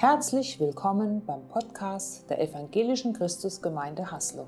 Herzlich 0.00 0.60
willkommen 0.60 1.26
beim 1.26 1.48
Podcast 1.48 2.30
der 2.30 2.40
Evangelischen 2.40 3.14
Christusgemeinde 3.14 4.12
Haslo. 4.12 4.46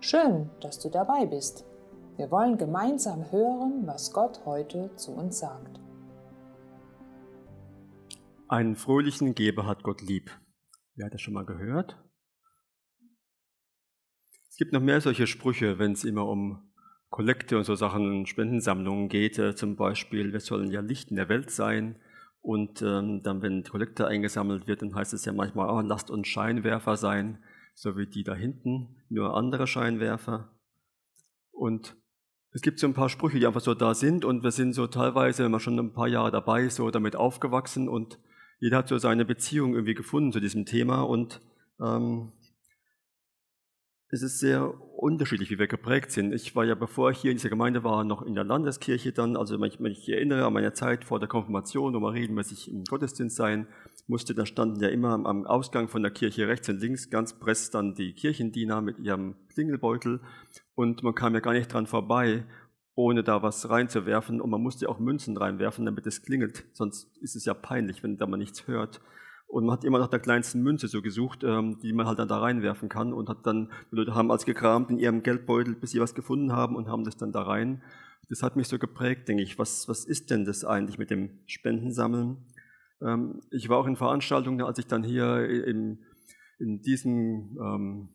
Schön, 0.00 0.50
dass 0.60 0.78
du 0.78 0.90
dabei 0.90 1.24
bist. 1.24 1.64
Wir 2.18 2.30
wollen 2.30 2.58
gemeinsam 2.58 3.32
hören, 3.32 3.86
was 3.86 4.12
Gott 4.12 4.42
heute 4.44 4.94
zu 4.96 5.12
uns 5.12 5.38
sagt. 5.38 5.80
Einen 8.48 8.76
fröhlichen 8.76 9.34
Geber 9.34 9.64
hat 9.64 9.82
Gott 9.82 10.02
lieb. 10.02 10.30
Wer 10.94 11.06
hat 11.06 11.14
das 11.14 11.22
schon 11.22 11.32
mal 11.32 11.46
gehört? 11.46 11.96
Es 14.50 14.58
gibt 14.58 14.74
noch 14.74 14.82
mehr 14.82 15.00
solche 15.00 15.26
Sprüche, 15.26 15.78
wenn 15.78 15.92
es 15.92 16.04
immer 16.04 16.26
um 16.26 16.70
Kollekte 17.08 17.56
und 17.56 17.64
so 17.64 17.76
Sachen, 17.76 18.26
Spendensammlungen 18.26 19.08
geht. 19.08 19.38
Äh, 19.38 19.54
zum 19.54 19.76
Beispiel, 19.76 20.34
wir 20.34 20.40
sollen 20.40 20.70
ja 20.70 20.82
Licht 20.82 21.08
in 21.08 21.16
der 21.16 21.30
Welt 21.30 21.50
sein 21.50 21.98
und 22.42 22.82
ähm, 22.82 23.22
dann, 23.22 23.42
wenn 23.42 23.64
Kollekte 23.64 24.06
eingesammelt 24.06 24.66
wird, 24.66 24.82
dann 24.82 24.94
heißt 24.94 25.12
es 25.12 25.24
ja 25.24 25.32
manchmal, 25.32 25.68
oh, 25.68 25.80
lasst 25.80 26.10
uns 26.10 26.28
Scheinwerfer 26.28 26.96
sein, 26.96 27.38
so 27.74 27.96
wie 27.96 28.06
die 28.06 28.24
da 28.24 28.34
hinten, 28.34 28.96
nur 29.08 29.36
andere 29.36 29.66
Scheinwerfer. 29.66 30.50
Und 31.50 31.96
es 32.52 32.62
gibt 32.62 32.80
so 32.80 32.86
ein 32.86 32.94
paar 32.94 33.08
Sprüche, 33.08 33.38
die 33.38 33.46
einfach 33.46 33.60
so 33.60 33.74
da 33.74 33.94
sind. 33.94 34.24
Und 34.24 34.42
wir 34.42 34.50
sind 34.50 34.72
so 34.72 34.86
teilweise, 34.86 35.44
wenn 35.44 35.50
man 35.50 35.60
schon 35.60 35.78
ein 35.78 35.92
paar 35.92 36.08
Jahre 36.08 36.30
dabei 36.30 36.64
ist, 36.64 36.76
so 36.76 36.90
damit 36.90 37.14
aufgewachsen. 37.14 37.88
Und 37.88 38.18
jeder 38.58 38.78
hat 38.78 38.88
so 38.88 38.98
seine 38.98 39.24
Beziehung 39.24 39.74
irgendwie 39.74 39.94
gefunden 39.94 40.32
zu 40.32 40.40
diesem 40.40 40.66
Thema. 40.66 41.02
Und 41.02 41.40
ähm, 41.80 42.32
es 44.08 44.22
ist 44.22 44.40
sehr 44.40 44.74
unterschiedlich, 45.00 45.50
wie 45.50 45.58
wir 45.58 45.66
geprägt 45.66 46.12
sind. 46.12 46.32
Ich 46.34 46.54
war 46.54 46.64
ja, 46.64 46.74
bevor 46.74 47.10
ich 47.10 47.18
hier 47.18 47.30
in 47.30 47.38
dieser 47.38 47.48
Gemeinde 47.48 47.82
war, 47.84 48.04
noch 48.04 48.22
in 48.22 48.34
der 48.34 48.44
Landeskirche 48.44 49.12
dann, 49.12 49.36
also 49.36 49.58
wenn 49.58 49.68
ich 49.68 49.80
mich 49.80 50.08
erinnere 50.08 50.44
an 50.44 50.52
meine 50.52 50.72
Zeit 50.74 51.04
vor 51.04 51.18
der 51.18 51.28
Konfirmation, 51.28 51.94
wo 51.94 52.00
man 52.00 52.12
regelmäßig 52.12 52.70
im 52.70 52.84
Gottesdienst 52.84 53.36
sein 53.36 53.66
musste, 54.06 54.34
da 54.34 54.44
standen 54.44 54.80
ja 54.80 54.88
immer 54.88 55.12
am 55.12 55.46
Ausgang 55.46 55.88
von 55.88 56.02
der 56.02 56.10
Kirche 56.10 56.48
rechts 56.48 56.68
und 56.68 56.80
links 56.80 57.08
ganz 57.10 57.38
presst 57.38 57.74
dann 57.74 57.94
die 57.94 58.12
Kirchendiener 58.12 58.82
mit 58.82 58.98
ihrem 58.98 59.36
Klingelbeutel 59.48 60.20
und 60.74 61.02
man 61.02 61.14
kam 61.14 61.34
ja 61.34 61.40
gar 61.40 61.52
nicht 61.54 61.72
dran 61.72 61.86
vorbei, 61.86 62.44
ohne 62.94 63.22
da 63.22 63.42
was 63.42 63.70
reinzuwerfen 63.70 64.40
und 64.40 64.50
man 64.50 64.60
musste 64.60 64.88
auch 64.88 64.98
Münzen 64.98 65.36
reinwerfen, 65.36 65.86
damit 65.86 66.06
es 66.06 66.22
klingelt, 66.22 66.64
sonst 66.72 67.16
ist 67.18 67.36
es 67.36 67.46
ja 67.46 67.54
peinlich, 67.54 68.02
wenn 68.02 68.18
da 68.18 68.26
man 68.26 68.40
nichts 68.40 68.66
hört. 68.66 69.00
Und 69.50 69.66
man 69.66 69.72
hat 69.72 69.84
immer 69.84 69.98
nach 69.98 70.08
der 70.08 70.20
kleinsten 70.20 70.62
Münze 70.62 70.86
so 70.86 71.02
gesucht, 71.02 71.42
ähm, 71.42 71.78
die 71.82 71.92
man 71.92 72.06
halt 72.06 72.20
dann 72.20 72.28
da 72.28 72.38
reinwerfen 72.38 72.88
kann 72.88 73.12
und 73.12 73.28
hat 73.28 73.44
dann, 73.44 73.68
die 73.90 73.96
Leute 73.96 74.14
haben 74.14 74.30
als 74.30 74.46
gekramt 74.46 74.90
in 74.90 74.98
ihrem 74.98 75.24
Geldbeutel, 75.24 75.74
bis 75.74 75.90
sie 75.90 76.00
was 76.00 76.14
gefunden 76.14 76.52
haben 76.52 76.76
und 76.76 76.88
haben 76.88 77.02
das 77.02 77.16
dann 77.16 77.32
da 77.32 77.42
rein. 77.42 77.82
Das 78.28 78.44
hat 78.44 78.54
mich 78.54 78.68
so 78.68 78.78
geprägt, 78.78 79.28
denke 79.28 79.42
ich. 79.42 79.58
Was, 79.58 79.88
was 79.88 80.04
ist 80.04 80.30
denn 80.30 80.44
das 80.44 80.64
eigentlich 80.64 80.98
mit 80.98 81.10
dem 81.10 81.40
Spendensammeln? 81.46 82.36
Ähm, 83.02 83.40
ich 83.50 83.68
war 83.68 83.78
auch 83.78 83.88
in 83.88 83.96
Veranstaltungen, 83.96 84.62
als 84.62 84.78
ich 84.78 84.86
dann 84.86 85.02
hier 85.02 85.44
in, 85.66 85.98
in 86.60 86.80
diesem 86.82 87.58
ähm, 87.60 88.08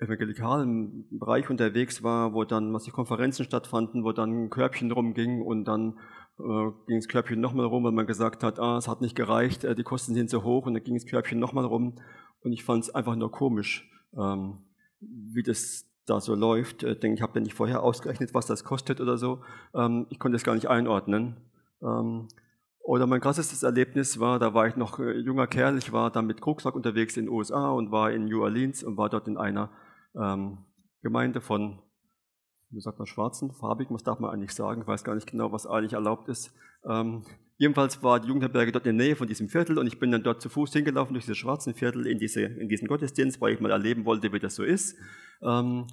evangelikalen 0.00 1.06
Bereich 1.10 1.50
unterwegs 1.50 2.02
war, 2.02 2.34
wo 2.34 2.44
dann 2.44 2.72
was 2.72 2.84
die 2.84 2.90
Konferenzen 2.90 3.44
stattfanden, 3.44 4.04
wo 4.04 4.12
dann 4.12 4.44
ein 4.44 4.50
Körbchen 4.50 4.90
rumging 4.90 5.40
und 5.42 5.64
dann 5.64 5.98
äh, 6.38 6.70
ging 6.86 6.98
das 6.98 7.08
Körbchen 7.08 7.40
nochmal 7.40 7.66
rum, 7.66 7.84
weil 7.84 7.92
man 7.92 8.06
gesagt 8.06 8.42
hat, 8.42 8.58
ah, 8.58 8.76
es 8.76 8.88
hat 8.88 9.00
nicht 9.00 9.14
gereicht, 9.14 9.64
äh, 9.64 9.74
die 9.74 9.84
Kosten 9.84 10.14
sind 10.14 10.30
so 10.30 10.42
hoch 10.42 10.66
und 10.66 10.74
dann 10.74 10.82
ging 10.82 10.94
das 10.94 11.06
Körbchen 11.06 11.38
nochmal 11.38 11.64
rum 11.64 11.94
und 12.40 12.52
ich 12.52 12.64
fand 12.64 12.84
es 12.84 12.94
einfach 12.94 13.14
nur 13.14 13.30
komisch, 13.30 13.88
ähm, 14.16 14.58
wie 15.00 15.42
das 15.42 15.86
da 16.06 16.20
so 16.20 16.34
läuft. 16.34 16.82
Ich 16.82 16.98
denke, 16.98 17.16
ich 17.16 17.22
habe 17.22 17.38
ja 17.38 17.42
nicht 17.42 17.54
vorher 17.54 17.82
ausgerechnet, 17.82 18.34
was 18.34 18.46
das 18.46 18.64
kostet 18.64 19.00
oder 19.00 19.16
so. 19.16 19.42
Ähm, 19.74 20.06
ich 20.10 20.18
konnte 20.18 20.36
es 20.36 20.44
gar 20.44 20.54
nicht 20.54 20.68
einordnen. 20.68 21.36
Ähm, 21.82 22.28
oder 22.80 23.06
mein 23.06 23.22
krassestes 23.22 23.62
Erlebnis 23.62 24.20
war, 24.20 24.38
da 24.38 24.52
war 24.52 24.66
ich 24.66 24.76
noch 24.76 24.98
äh, 24.98 25.18
junger 25.18 25.46
Kerl, 25.46 25.78
ich 25.78 25.92
war 25.92 26.10
dann 26.10 26.26
mit 26.26 26.44
Rucksack 26.44 26.74
unterwegs 26.74 27.16
in 27.16 27.26
den 27.26 27.34
USA 27.34 27.70
und 27.70 27.90
war 27.90 28.12
in 28.12 28.26
New 28.26 28.42
Orleans 28.42 28.84
und 28.84 28.98
war 28.98 29.08
dort 29.08 29.26
in 29.26 29.38
einer 29.38 29.70
ähm, 30.20 30.58
Gemeinde 31.02 31.40
von 31.40 31.80
wie 32.74 32.80
sagt 32.80 32.98
man, 32.98 33.06
schwarzen, 33.06 33.52
farbigen, 33.52 33.94
was 33.94 34.02
darf 34.02 34.18
man 34.18 34.30
eigentlich 34.30 34.52
sagen? 34.52 34.82
Ich 34.82 34.86
weiß 34.86 35.04
gar 35.04 35.14
nicht 35.14 35.30
genau, 35.30 35.52
was 35.52 35.66
eigentlich 35.66 35.92
erlaubt 35.92 36.28
ist. 36.28 36.52
Ähm, 36.88 37.24
jedenfalls 37.56 38.02
war 38.02 38.20
die 38.20 38.28
Jugendherberge 38.28 38.72
dort 38.72 38.86
in 38.86 38.98
der 38.98 39.06
Nähe 39.06 39.16
von 39.16 39.28
diesem 39.28 39.48
Viertel 39.48 39.78
und 39.78 39.86
ich 39.86 39.98
bin 39.98 40.10
dann 40.10 40.22
dort 40.22 40.42
zu 40.42 40.48
Fuß 40.48 40.72
hingelaufen 40.72 41.14
durch 41.14 41.24
dieses 41.24 41.38
schwarzen 41.38 41.74
Viertel 41.74 42.06
in, 42.06 42.18
diese, 42.18 42.42
in 42.42 42.68
diesen 42.68 42.88
Gottesdienst, 42.88 43.40
weil 43.40 43.54
ich 43.54 43.60
mal 43.60 43.70
erleben 43.70 44.04
wollte, 44.04 44.32
wie 44.32 44.40
das 44.40 44.56
so 44.56 44.64
ist. 44.64 44.96
Ähm, 45.42 45.86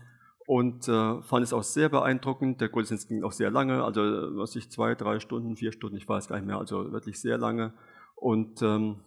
und 0.48 0.88
äh, 0.88 1.22
fand 1.22 1.44
es 1.44 1.54
auch 1.54 1.64
sehr 1.64 1.88
beeindruckend. 1.90 2.60
Der 2.60 2.70
Gottesdienst 2.70 3.08
ging 3.08 3.24
auch 3.24 3.32
sehr 3.32 3.52
lange, 3.52 3.84
also 3.84 4.02
was 4.02 4.56
ich 4.56 4.70
zwei, 4.72 4.96
drei 4.96 5.20
Stunden, 5.20 5.56
vier 5.56 5.72
Stunden, 5.72 5.98
ich 5.98 6.10
weiß 6.10 6.28
gar 6.28 6.38
nicht 6.38 6.48
mehr, 6.48 6.58
also 6.58 6.92
wirklich 6.92 7.22
sehr 7.22 7.38
lange. 7.38 7.74
Und 8.16 8.62
ähm, 8.62 9.02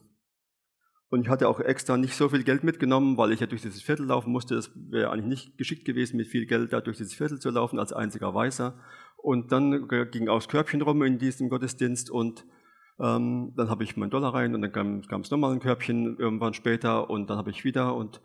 und 1.15 1.21
ich 1.23 1.29
hatte 1.29 1.49
auch 1.49 1.61
extra 1.61 1.97
nicht 1.97 2.17
so 2.17 2.29
viel 2.29 2.43
Geld 2.43 2.65
mitgenommen, 2.65 3.17
weil 3.17 3.31
ich 3.31 3.39
ja 3.39 3.47
durch 3.47 3.63
dieses 3.63 3.81
Viertel 3.81 4.07
laufen 4.07 4.33
musste. 4.33 4.57
Es 4.57 4.73
wäre 4.75 5.11
eigentlich 5.11 5.27
nicht 5.27 5.59
geschickt 5.59 5.85
gewesen, 5.85 6.17
mit 6.17 6.27
viel 6.27 6.45
Geld 6.45 6.73
da 6.73 6.81
durch 6.81 6.97
dieses 6.97 7.15
Viertel 7.15 7.39
zu 7.39 7.51
laufen, 7.51 7.79
als 7.79 7.93
einziger 7.93 8.35
Weißer. 8.35 8.75
Und 9.17 9.53
dann 9.53 9.87
ging 10.11 10.29
auch 10.29 10.39
das 10.39 10.49
Körbchen 10.49 10.83
rum 10.83 11.05
in 11.05 11.19
diesem 11.19 11.51
Gottesdienst 11.51 12.11
und 12.11 12.45
ähm, 12.99 13.53
dann 13.57 13.71
habe 13.71 13.85
ich 13.85 13.97
meinen 13.97 14.11
Dollar 14.11 14.35
rein 14.35 14.57
und 14.57 14.63
dann 14.63 14.73
kam 14.73 15.21
es 15.21 15.31
nochmal 15.31 15.53
ein 15.53 15.61
Körbchen 15.61 16.19
irgendwann 16.19 16.53
später 16.53 17.09
und 17.09 17.31
dann 17.31 17.39
habe 17.39 17.51
ich 17.51 17.65
wieder 17.65 17.95
und 17.95 18.21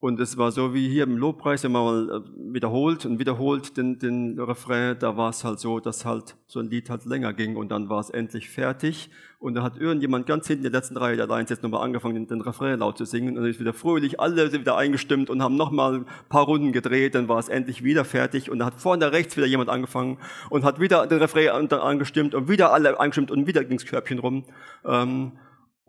und 0.00 0.18
es 0.18 0.38
war 0.38 0.50
so 0.50 0.72
wie 0.72 0.88
hier 0.88 1.04
im 1.04 1.18
Lobpreis, 1.18 1.62
wenn 1.62 1.72
man 1.72 2.08
äh, 2.08 2.20
wiederholt 2.54 3.04
und 3.04 3.18
wiederholt 3.18 3.76
den, 3.76 3.98
den 3.98 4.40
Refrain, 4.40 4.98
da 4.98 5.18
war 5.18 5.28
es 5.28 5.44
halt 5.44 5.60
so, 5.60 5.78
dass 5.78 6.06
halt 6.06 6.36
so 6.46 6.58
ein 6.58 6.70
Lied 6.70 6.88
halt 6.88 7.04
länger 7.04 7.34
ging 7.34 7.54
und 7.54 7.70
dann 7.70 7.90
war 7.90 8.00
es 8.00 8.08
endlich 8.08 8.48
fertig. 8.48 9.10
Und 9.38 9.54
da 9.54 9.62
hat 9.62 9.76
irgendjemand 9.76 10.26
ganz 10.26 10.46
hinten 10.46 10.64
in 10.64 10.72
der 10.72 10.80
letzten 10.80 10.96
Reihe 10.96 11.16
der 11.16 11.26
Lines 11.26 11.50
jetzt 11.50 11.62
nochmal 11.62 11.84
angefangen, 11.84 12.14
den, 12.14 12.26
den 12.28 12.40
Refrain 12.40 12.78
laut 12.78 12.96
zu 12.96 13.04
singen. 13.04 13.36
Und 13.36 13.42
dann 13.42 13.50
ist 13.50 13.60
wieder 13.60 13.74
fröhlich, 13.74 14.18
alle 14.20 14.48
sind 14.50 14.62
wieder 14.62 14.78
eingestimmt 14.78 15.28
und 15.28 15.42
haben 15.42 15.56
nochmal 15.56 15.96
ein 15.96 16.06
paar 16.30 16.44
Runden 16.44 16.72
gedreht, 16.72 17.14
dann 17.14 17.28
war 17.28 17.38
es 17.38 17.50
endlich 17.50 17.84
wieder 17.84 18.06
fertig. 18.06 18.50
Und 18.50 18.58
dann 18.60 18.66
hat 18.66 18.80
vorne 18.80 19.12
rechts 19.12 19.36
wieder 19.36 19.46
jemand 19.46 19.68
angefangen 19.68 20.16
und 20.48 20.64
hat 20.64 20.80
wieder 20.80 21.06
den 21.06 21.18
Refrain 21.18 21.50
angestimmt 21.50 22.34
und 22.34 22.48
wieder 22.48 22.72
alle 22.72 22.98
eingestimmt 22.98 23.30
und 23.30 23.46
wieder 23.46 23.64
ging's 23.64 23.84
Körbchen 23.84 24.18
rum. 24.18 24.44
Ähm, 24.82 25.32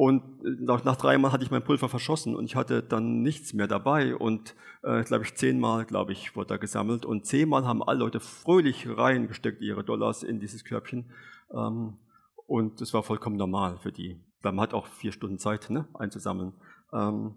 und 0.01 0.23
äh, 0.43 0.55
nach, 0.59 0.83
nach 0.83 0.95
dreimal 0.95 1.31
hatte 1.31 1.43
ich 1.43 1.51
mein 1.51 1.63
Pulver 1.63 1.87
verschossen 1.87 2.35
und 2.35 2.45
ich 2.45 2.55
hatte 2.55 2.81
dann 2.81 3.21
nichts 3.21 3.53
mehr 3.53 3.67
dabei. 3.67 4.15
Und 4.15 4.55
äh, 4.81 5.03
glaube 5.03 5.25
ich, 5.25 5.35
zehnmal, 5.35 5.85
glaube 5.85 6.11
ich, 6.11 6.35
wurde 6.35 6.47
da 6.47 6.57
gesammelt. 6.57 7.05
Und 7.05 7.27
zehnmal 7.27 7.67
haben 7.67 7.83
alle 7.83 7.99
Leute 7.99 8.19
fröhlich 8.19 8.87
reingesteckt, 8.89 9.61
ihre 9.61 9.83
Dollars 9.83 10.23
in 10.23 10.39
dieses 10.39 10.65
Körbchen. 10.65 11.11
Ähm, 11.53 11.99
und 12.47 12.81
das 12.81 12.95
war 12.95 13.03
vollkommen 13.03 13.35
normal 13.35 13.77
für 13.77 13.91
die. 13.91 14.19
Man 14.41 14.59
hat 14.59 14.73
auch 14.73 14.87
vier 14.87 15.11
Stunden 15.11 15.37
Zeit, 15.37 15.69
ne, 15.69 15.87
einzusammeln. 15.93 16.53
Ähm, 16.91 17.35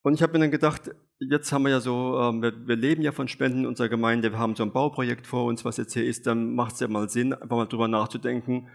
und 0.00 0.14
ich 0.14 0.22
habe 0.22 0.32
mir 0.32 0.38
dann 0.38 0.50
gedacht, 0.50 0.92
jetzt 1.18 1.52
haben 1.52 1.64
wir 1.64 1.72
ja 1.72 1.80
so, 1.80 2.18
ähm, 2.20 2.40
wir, 2.40 2.66
wir, 2.66 2.76
leben 2.76 3.02
ja 3.02 3.12
von 3.12 3.28
Spenden 3.28 3.58
in 3.60 3.66
unserer 3.66 3.90
Gemeinde, 3.90 4.32
wir 4.32 4.38
haben 4.38 4.56
so 4.56 4.62
ein 4.62 4.72
Bauprojekt 4.72 5.26
vor 5.26 5.44
uns, 5.44 5.62
was 5.66 5.76
jetzt 5.76 5.92
hier 5.92 6.06
ist, 6.06 6.26
dann 6.26 6.54
macht 6.54 6.72
es 6.72 6.80
ja 6.80 6.88
mal 6.88 7.10
Sinn, 7.10 7.34
einfach 7.34 7.58
mal 7.58 7.66
drüber 7.66 7.86
nachzudenken, 7.86 8.68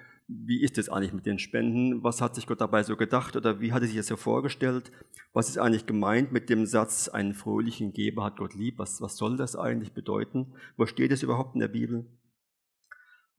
wie 0.46 0.62
ist 0.62 0.78
es 0.78 0.90
eigentlich 0.90 1.14
mit 1.14 1.26
den 1.26 1.40
Spenden? 1.40 2.04
Was 2.04 2.22
hat 2.22 2.36
sich 2.36 2.48
Gott 2.48 2.62
dabei 2.62 2.84
so 2.84 2.98
gedacht 2.98 3.36
oder 3.36 3.62
wie 3.62 3.72
hat 3.72 3.82
er 3.82 3.88
sich 3.88 3.98
das 3.98 4.08
so 4.08 4.18
vorgestellt? 4.18 4.92
Was 5.34 5.50
ist 5.50 5.58
eigentlich 5.58 5.86
gemeint 5.86 6.32
mit 6.32 6.50
dem 6.50 6.66
Satz, 6.66 7.08
einen 7.08 7.34
fröhlichen 7.34 7.94
Geber 7.94 8.24
hat 8.24 8.38
Gott 8.38 8.54
lieb? 8.54 8.80
Was, 8.80 9.02
was 9.02 9.18
soll 9.18 9.38
das 9.38 9.56
eigentlich 9.56 9.94
bedeuten? 9.94 10.54
Wo 10.78 10.86
steht 10.86 11.12
es 11.12 11.24
überhaupt 11.24 11.56
in 11.56 11.62
der 11.62 11.68
Bibel? 11.68 12.06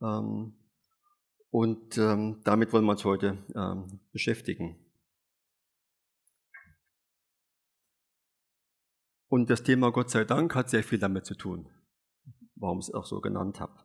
Ähm, 0.00 0.54
und 1.50 1.98
ähm, 1.98 2.40
damit 2.44 2.72
wollen 2.72 2.84
wir 2.84 2.92
uns 2.92 3.04
heute 3.04 3.38
ähm, 3.54 4.00
beschäftigen. 4.12 4.76
Und 9.28 9.50
das 9.50 9.62
Thema 9.62 9.90
Gott 9.90 10.10
sei 10.10 10.24
Dank 10.24 10.54
hat 10.54 10.70
sehr 10.70 10.84
viel 10.84 10.98
damit 10.98 11.26
zu 11.26 11.34
tun, 11.34 11.68
warum 12.54 12.78
ich 12.78 12.88
es 12.88 12.94
auch 12.94 13.06
so 13.06 13.20
genannt 13.20 13.60
habe. 13.60 13.83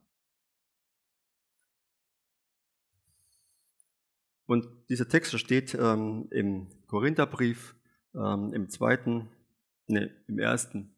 Und 4.49 4.67
dieser 4.89 5.07
Text 5.07 5.39
steht 5.39 5.75
ähm, 5.75 6.27
im 6.31 6.71
Korintherbrief, 6.87 7.75
ähm, 8.15 8.51
im 8.51 8.67
zweiten, 8.67 9.29
ne, 9.85 10.09
im 10.27 10.39
ersten, 10.39 10.95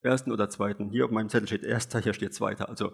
ersten 0.00 0.30
oder 0.30 0.48
zweiten. 0.48 0.88
Hier 0.88 1.04
auf 1.04 1.10
meinem 1.10 1.28
Zettel 1.28 1.48
steht 1.48 1.64
erster, 1.64 1.98
hier 1.98 2.14
steht 2.14 2.34
zweiter. 2.34 2.68
Also 2.68 2.92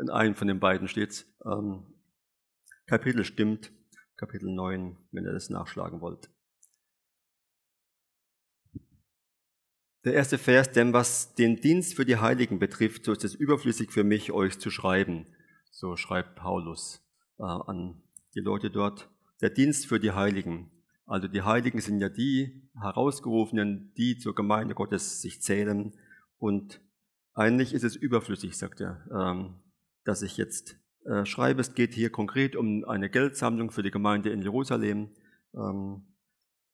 in 0.00 0.10
einem 0.10 0.34
von 0.34 0.48
den 0.48 0.58
beiden 0.58 0.88
steht 0.88 1.26
ähm, 1.46 1.84
Kapitel 2.86 3.24
stimmt, 3.24 3.70
Kapitel 4.16 4.50
9, 4.50 4.96
wenn 5.12 5.24
ihr 5.24 5.32
das 5.32 5.48
nachschlagen 5.48 6.00
wollt. 6.00 6.28
Der 10.02 10.14
erste 10.14 10.38
Vers, 10.38 10.72
denn 10.72 10.92
was 10.92 11.36
den 11.36 11.60
Dienst 11.60 11.94
für 11.94 12.04
die 12.04 12.16
Heiligen 12.16 12.58
betrifft, 12.58 13.04
so 13.04 13.12
ist 13.12 13.22
es 13.22 13.36
überflüssig 13.36 13.92
für 13.92 14.02
mich, 14.02 14.32
euch 14.32 14.58
zu 14.58 14.70
schreiben. 14.70 15.28
So 15.70 15.94
schreibt 15.94 16.34
Paulus 16.34 17.08
äh, 17.38 17.44
an 17.44 18.02
die 18.34 18.40
Leute 18.40 18.70
dort 18.70 19.08
der 19.40 19.50
Dienst 19.50 19.86
für 19.86 20.00
die 20.00 20.12
Heiligen. 20.12 20.70
Also 21.06 21.26
die 21.26 21.42
Heiligen 21.42 21.80
sind 21.80 22.00
ja 22.00 22.08
die 22.08 22.68
Herausgerufenen, 22.80 23.92
die 23.96 24.16
zur 24.18 24.34
Gemeinde 24.34 24.74
Gottes 24.74 25.20
sich 25.20 25.42
zählen. 25.42 25.92
Und 26.38 26.80
eigentlich 27.34 27.74
ist 27.74 27.84
es 27.84 27.96
überflüssig, 27.96 28.56
sagt 28.56 28.80
er, 28.80 29.06
ähm, 29.12 29.60
dass 30.04 30.22
ich 30.22 30.36
jetzt 30.36 30.76
äh, 31.04 31.24
schreibe. 31.24 31.60
Es 31.60 31.74
geht 31.74 31.94
hier 31.94 32.10
konkret 32.10 32.54
um 32.54 32.84
eine 32.84 33.10
Geldsammlung 33.10 33.70
für 33.70 33.82
die 33.82 33.90
Gemeinde 33.90 34.30
in 34.30 34.42
Jerusalem. 34.42 35.10
Ähm, 35.54 36.06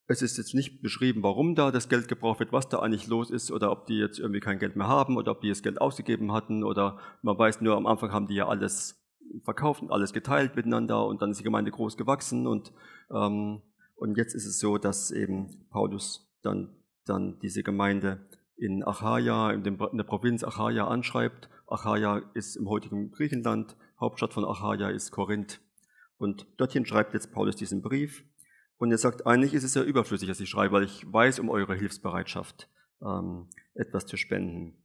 es 0.09 0.23
ist 0.23 0.37
jetzt 0.37 0.55
nicht 0.55 0.83
beschrieben, 0.83 1.23
warum 1.23 1.55
da 1.55 1.71
das 1.71 1.89
Geld 1.89 2.07
gebraucht 2.09 2.41
wird, 2.41 2.53
was 2.53 2.69
da 2.69 2.79
eigentlich 2.79 3.09
los 3.09 3.31
ist 3.31 3.51
oder 3.51 3.73
ob 3.73 3.87
die 3.87 3.99
jetzt 3.99 4.19
irgendwie 4.19 4.41
kein 4.41 4.59
Geld 4.59 4.77
mehr 4.77 4.87
haben 4.87 5.17
oder 5.17 5.33
ob 5.33 5.41
die 5.41 5.49
das 5.49 5.63
Geld 5.63 5.81
ausgegeben 5.81 6.33
hatten 6.33 6.63
oder 6.63 7.01
man 7.23 7.37
weiß 7.39 7.61
nur, 7.61 7.77
am 7.77 7.87
Anfang 7.87 8.13
haben 8.13 8.29
die 8.29 8.35
ja 8.35 8.47
alles 8.47 9.03
verkauft 9.45 9.83
und 9.83 9.91
alles 9.91 10.13
geteilt 10.13 10.57
miteinander 10.57 11.07
und 11.07 11.23
dann 11.23 11.31
ist 11.31 11.41
die 11.41 11.45
Gemeinde 11.45 11.71
groß 11.71 11.97
gewachsen 11.97 12.47
und, 12.47 12.73
ähm, 13.11 13.63
und 13.95 14.17
jetzt 14.17 14.35
ist 14.35 14.47
es 14.47 14.59
so, 14.59 14.79
dass 14.79 15.11
eben 15.11 15.67
Paulus 15.71 16.31
dann, 16.43 16.77
dann 17.05 17.39
diese 17.41 17.63
Gemeinde 17.63 18.29
in 18.57 18.83
Achaia, 18.85 19.51
in, 19.51 19.63
dem, 19.63 19.79
in 19.91 19.99
der 19.99 20.05
Provinz 20.05 20.43
Achaia 20.43 20.87
anschreibt. 20.87 21.49
Achaia 21.67 22.23
ist 22.35 22.57
im 22.57 22.69
heutigen 22.69 23.11
Griechenland, 23.11 23.77
Hauptstadt 24.01 24.33
von 24.33 24.45
Achaia 24.45 24.89
ist 24.89 25.11
Korinth. 25.11 25.61
Und 26.19 26.47
dorthin 26.57 26.87
schreibt 26.87 27.13
jetzt 27.15 27.33
Paulus 27.33 27.57
diesen 27.57 27.83
Brief. 27.83 28.25
Und 28.79 28.91
er 28.91 28.99
sagt, 28.99 29.27
eigentlich 29.27 29.55
ist 29.55 29.65
es 29.65 29.75
ja 29.75 29.83
überflüssig, 29.83 30.29
dass 30.29 30.41
ich 30.41 30.49
schreibe, 30.49 30.75
weil 30.75 30.85
ich 30.85 31.11
weiß 31.11 31.39
um 31.39 31.51
eure 31.51 31.75
Hilfsbereitschaft, 31.75 32.69
ähm, 33.03 33.49
etwas 33.75 34.07
zu 34.07 34.17
spenden. 34.17 34.83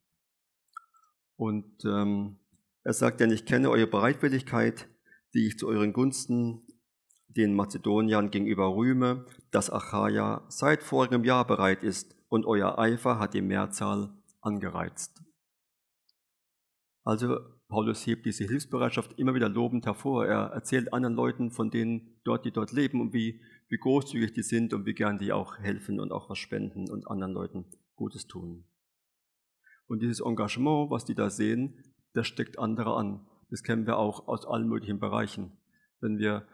Und 1.35 1.83
ähm, 1.85 2.40
er 2.83 2.93
sagt, 2.93 3.19
denn 3.19 3.31
ich 3.31 3.45
kenne 3.45 3.69
eure 3.69 3.87
Bereitwilligkeit, 3.87 4.87
die 5.33 5.47
ich 5.47 5.57
zu 5.57 5.67
euren 5.67 5.93
Gunsten 5.93 6.61
den 7.27 7.53
Mazedoniern 7.53 8.31
gegenüber 8.31 8.75
rühme, 8.75 9.25
dass 9.51 9.69
Achaia 9.69 10.45
seit 10.49 10.83
vorigem 10.83 11.23
Jahr 11.23 11.45
bereit 11.45 11.83
ist 11.83 12.15
und 12.27 12.45
euer 12.45 12.77
Eifer 12.77 13.19
hat 13.19 13.33
die 13.33 13.41
Mehrzahl 13.41 14.13
angereizt. 14.41 15.21
Also 17.03 17.37
Paulus 17.67 18.05
hebt 18.05 18.25
diese 18.25 18.43
Hilfsbereitschaft 18.43 19.17
immer 19.17 19.33
wieder 19.33 19.47
lobend 19.47 19.85
hervor. 19.85 20.25
Er 20.25 20.47
erzählt 20.47 20.93
anderen 20.93 21.15
Leuten 21.15 21.51
von 21.51 21.71
denen 21.71 22.19
dort, 22.23 22.45
die 22.45 22.51
dort 22.51 22.73
leben 22.73 22.99
und 22.99 23.13
wie, 23.13 23.41
wie 23.69 23.77
großzügig 23.77 24.33
die 24.33 24.43
sind 24.43 24.73
und 24.73 24.85
wie 24.85 24.93
gern 24.93 25.17
die 25.17 25.31
auch 25.31 25.57
helfen 25.57 25.99
und 25.99 26.11
auch 26.11 26.29
was 26.29 26.37
spenden 26.37 26.91
und 26.91 27.07
anderen 27.07 27.33
Leuten 27.33 27.65
Gutes 27.95 28.27
tun. 28.27 28.65
Und 29.87 30.01
dieses 30.01 30.19
Engagement, 30.19 30.91
was 30.91 31.05
die 31.05 31.15
da 31.15 31.29
sehen, 31.29 31.90
das 32.13 32.27
steckt 32.27 32.59
andere 32.59 32.95
an. 32.95 33.25
Das 33.49 33.63
kennen 33.63 33.85
wir 33.85 33.97
auch 33.97 34.27
aus 34.27 34.45
allen 34.45 34.67
möglichen 34.67 34.99
Bereichen. 34.99 35.51
Wenn 35.99 36.17
wir 36.17 36.45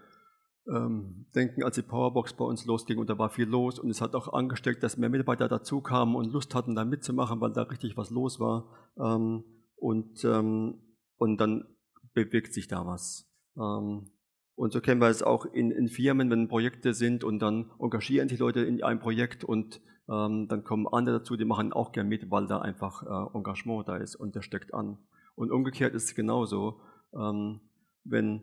ähm, 0.68 1.28
denken, 1.36 1.64
als 1.64 1.76
die 1.76 1.82
Powerbox 1.82 2.34
bei 2.34 2.44
uns 2.44 2.66
losging 2.66 2.98
und 2.98 3.10
da 3.10 3.18
war 3.18 3.30
viel 3.30 3.48
los 3.48 3.80
und 3.80 3.90
es 3.90 4.02
hat 4.02 4.16
auch 4.16 4.34
angesteckt, 4.34 4.84
dass 4.84 4.98
mehr 4.98 5.10
Mitarbeiter 5.10 5.48
dazu 5.48 5.82
kamen 5.82 6.16
und 6.16 6.32
Lust 6.32 6.56
hatten, 6.56 6.76
da 6.76 6.84
mitzumachen, 6.84 7.40
weil 7.40 7.54
da 7.54 7.64
richtig 7.64 7.96
was 7.98 8.10
los 8.10 8.40
war. 8.40 8.66
Ähm, 9.00 9.44
und, 9.76 10.24
ähm, 10.26 10.82
und 11.18 11.38
dann 11.40 11.66
bewegt 12.14 12.54
sich 12.54 12.68
da 12.68 12.86
was. 12.86 13.32
Ähm, 13.56 14.12
und 14.56 14.74
so 14.74 14.82
kennen 14.82 15.00
wir 15.00 15.08
es 15.08 15.22
auch 15.22 15.46
in, 15.46 15.70
in, 15.70 15.88
Firmen, 15.88 16.32
wenn 16.32 16.48
Projekte 16.48 16.94
sind 16.94 17.24
und 17.24 17.40
dann 17.40 17.70
engagieren 17.80 18.28
sich 18.28 18.40
Leute 18.40 18.62
in 18.62 18.84
ein 18.84 19.00
Projekt 19.00 19.44
und 19.44 19.82
ähm, 20.10 20.48
dann 20.48 20.64
kommen 20.64 20.88
andere 20.88 21.20
dazu, 21.20 21.38
die 21.38 21.46
machen 21.46 21.74
auch 21.74 21.92
gern 21.92 22.08
mit, 22.08 22.32
weil 22.32 22.48
da 22.48 22.60
einfach 22.60 23.04
äh, 23.04 23.38
Engagement 23.38 23.88
da 23.88 23.98
ist 23.98 24.16
und 24.16 24.36
der 24.36 24.42
steckt 24.42 24.74
an. 24.74 24.98
Und 25.38 25.52
umgekehrt 25.52 25.94
ist 25.94 26.06
es 26.06 26.16
genauso, 26.16 26.82
ähm, 27.14 27.62
wenn 28.04 28.42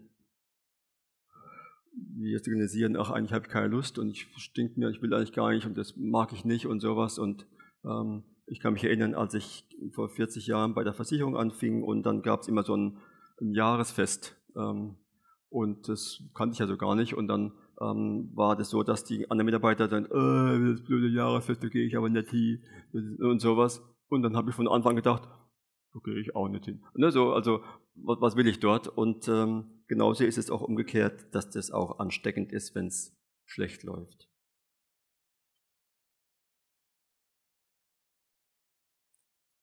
wir 1.93 2.38
signalisieren, 2.38 2.96
ach, 2.96 3.11
eigentlich 3.11 3.32
habe 3.32 3.46
ich 3.46 3.52
keine 3.52 3.67
Lust 3.67 3.99
und 3.99 4.11
ich 4.11 4.29
stinkt 4.37 4.76
mir, 4.76 4.91
ich 4.91 5.02
will 5.02 5.12
eigentlich 5.12 5.32
gar 5.32 5.50
nicht 5.50 5.67
und 5.67 5.76
das 5.76 5.96
mag 5.96 6.32
ich 6.32 6.44
nicht 6.44 6.67
und 6.67 6.79
sowas. 6.79 7.19
Und 7.19 7.49
ähm, 7.85 8.23
ich 8.46 8.61
kann 8.61 8.75
mich 8.75 8.85
erinnern, 8.85 9.14
als 9.14 9.35
ich 9.35 9.69
vor 9.93 10.08
40 10.08 10.46
Jahren 10.46 10.75
bei 10.75 10.85
der 10.85 10.94
Versicherung 10.94 11.37
anfing 11.37 11.82
und 11.82 12.05
dann 12.05 12.23
gab 12.23 12.43
es 12.43 12.49
immer 12.49 12.62
so 12.62 12.76
ein, 12.76 12.99
ein 13.40 13.52
Jahresfest 13.52 14.37
ähm, 14.56 14.97
und 15.49 15.88
das 15.88 16.23
kannte 16.32 16.52
ich 16.52 16.61
ja 16.61 16.69
so 16.69 16.76
gar 16.76 16.94
nicht 16.94 17.14
und 17.14 17.26
dann 17.26 17.55
ähm, 17.81 18.31
war 18.35 18.55
das 18.55 18.70
so, 18.70 18.85
dass 18.85 19.05
die 19.05 19.29
anderen 19.32 19.47
Mitarbeiter 19.47 19.88
dann, 19.88 20.05
äh, 20.05 20.73
das 20.75 20.85
blöde 20.85 21.08
Jahresfest, 21.08 21.64
da 21.64 21.69
gehe 21.69 21.85
ich 21.87 21.97
aber 21.97 22.08
nicht 22.08 22.31
hin 22.31 22.62
und 23.19 23.40
sowas. 23.40 23.82
Und 24.08 24.23
dann 24.23 24.37
habe 24.37 24.50
ich 24.50 24.56
von 24.56 24.69
Anfang 24.69 24.94
gedacht, 24.94 25.29
da 25.94 26.00
gehe 26.00 26.20
ich 26.20 26.35
auch 26.35 26.49
nicht 26.49 26.64
hin. 26.64 26.85
Ne, 26.94 27.11
so, 27.11 27.32
also, 27.32 27.62
was, 27.94 28.20
was, 28.20 28.37
will 28.37 28.49
ich 28.49 28.58
dort? 28.58 28.88
Und 28.88 29.29
ähm, 29.29 29.82
genauso 29.87 30.25
ist 30.25 30.38
es 30.38 30.50
auch 30.50 30.61
umgekehrt, 30.61 31.32
dass 31.35 31.50
das 31.50 31.70
auch 31.70 31.99
ansteckend 32.00 32.52
ist, 32.52 32.75
wenn 32.75 32.87
es 32.87 33.17
schlecht 33.46 33.85
läuft. 33.85 34.29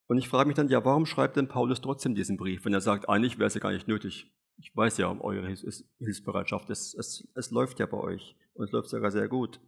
Und 0.08 0.18
ich 0.18 0.28
frage 0.28 0.48
mich 0.48 0.56
dann, 0.56 0.70
ja, 0.70 0.84
warum 0.84 1.06
schreibt 1.06 1.38
denn 1.38 1.48
Paulus 1.48 1.80
trotzdem 1.82 2.16
diesen 2.16 2.38
Brief, 2.38 2.66
wenn 2.66 2.74
er 2.74 2.82
sagt, 2.82 3.08
eigentlich 3.08 3.38
wäre 3.38 3.48
es 3.48 3.54
ja 3.54 3.62
gar 3.62 3.72
nicht 3.72 3.88
nötig. 3.88 4.32
Ich 4.58 4.76
weiß 4.76 4.98
ja 4.98 5.08
um 5.08 5.22
eure 5.22 5.48
Hilfsbereitschaft, 5.48 6.70
es, 6.70 6.94
es, 6.94 7.28
es 7.34 7.52
läuft 7.52 7.80
ja 7.80 7.86
bei 7.86 7.98
euch 7.98 8.36
und 8.54 8.66
es 8.66 8.72
läuft 8.72 8.90
sogar 8.90 9.12
sehr 9.12 9.28
gut. 9.28 9.60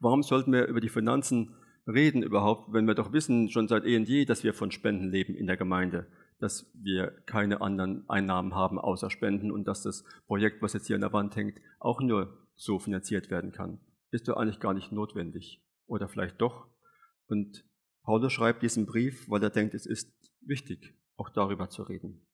Warum 0.00 0.22
sollten 0.22 0.52
wir 0.52 0.66
über 0.66 0.80
die 0.80 0.88
Finanzen 0.88 1.54
reden 1.90 2.22
überhaupt, 2.22 2.72
wenn 2.72 2.86
wir 2.86 2.94
doch 2.94 3.12
wissen 3.12 3.48
schon 3.50 3.68
seit 3.68 3.84
eh 3.84 3.96
und 3.96 4.08
je, 4.08 4.24
dass 4.24 4.44
wir 4.44 4.54
von 4.54 4.70
Spenden 4.70 5.10
leben 5.10 5.34
in 5.34 5.46
der 5.46 5.56
Gemeinde, 5.56 6.06
dass 6.38 6.70
wir 6.74 7.10
keine 7.26 7.60
anderen 7.60 8.08
Einnahmen 8.08 8.54
haben 8.54 8.78
außer 8.78 9.10
Spenden 9.10 9.50
und 9.50 9.68
dass 9.68 9.82
das 9.82 10.04
Projekt, 10.26 10.62
was 10.62 10.72
jetzt 10.72 10.86
hier 10.86 10.96
an 10.96 11.02
der 11.02 11.12
Wand 11.12 11.36
hängt, 11.36 11.60
auch 11.78 12.00
nur 12.00 12.46
so 12.54 12.78
finanziert 12.78 13.30
werden 13.30 13.52
kann. 13.52 13.80
Ist 14.10 14.28
doch 14.28 14.36
eigentlich 14.36 14.60
gar 14.60 14.74
nicht 14.74 14.92
notwendig. 14.92 15.62
Oder 15.86 16.08
vielleicht 16.08 16.40
doch. 16.40 16.68
Und 17.26 17.64
Paulus 18.02 18.32
schreibt 18.32 18.62
diesen 18.62 18.86
Brief, 18.86 19.28
weil 19.28 19.42
er 19.42 19.50
denkt, 19.50 19.74
es 19.74 19.86
ist 19.86 20.12
wichtig, 20.40 20.94
auch 21.16 21.30
darüber 21.30 21.68
zu 21.68 21.82
reden. 21.82 22.26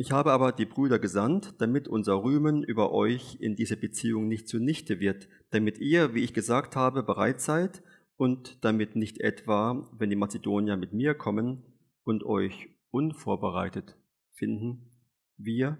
Ich 0.00 0.12
habe 0.12 0.30
aber 0.30 0.52
die 0.52 0.64
Brüder 0.64 1.00
gesandt, 1.00 1.54
damit 1.58 1.88
unser 1.88 2.22
Rühmen 2.22 2.62
über 2.62 2.92
euch 2.92 3.36
in 3.40 3.56
dieser 3.56 3.74
Beziehung 3.74 4.28
nicht 4.28 4.46
zunichte 4.46 5.00
wird, 5.00 5.28
damit 5.50 5.78
ihr, 5.78 6.14
wie 6.14 6.22
ich 6.22 6.32
gesagt 6.32 6.76
habe, 6.76 7.02
bereit 7.02 7.40
seid 7.40 7.82
und 8.16 8.64
damit 8.64 8.94
nicht 8.94 9.18
etwa, 9.18 9.90
wenn 9.98 10.08
die 10.08 10.14
Mazedonier 10.14 10.76
mit 10.76 10.92
mir 10.92 11.14
kommen 11.16 11.64
und 12.04 12.22
euch 12.22 12.68
unvorbereitet 12.90 13.96
finden, 14.34 14.88
wir, 15.36 15.78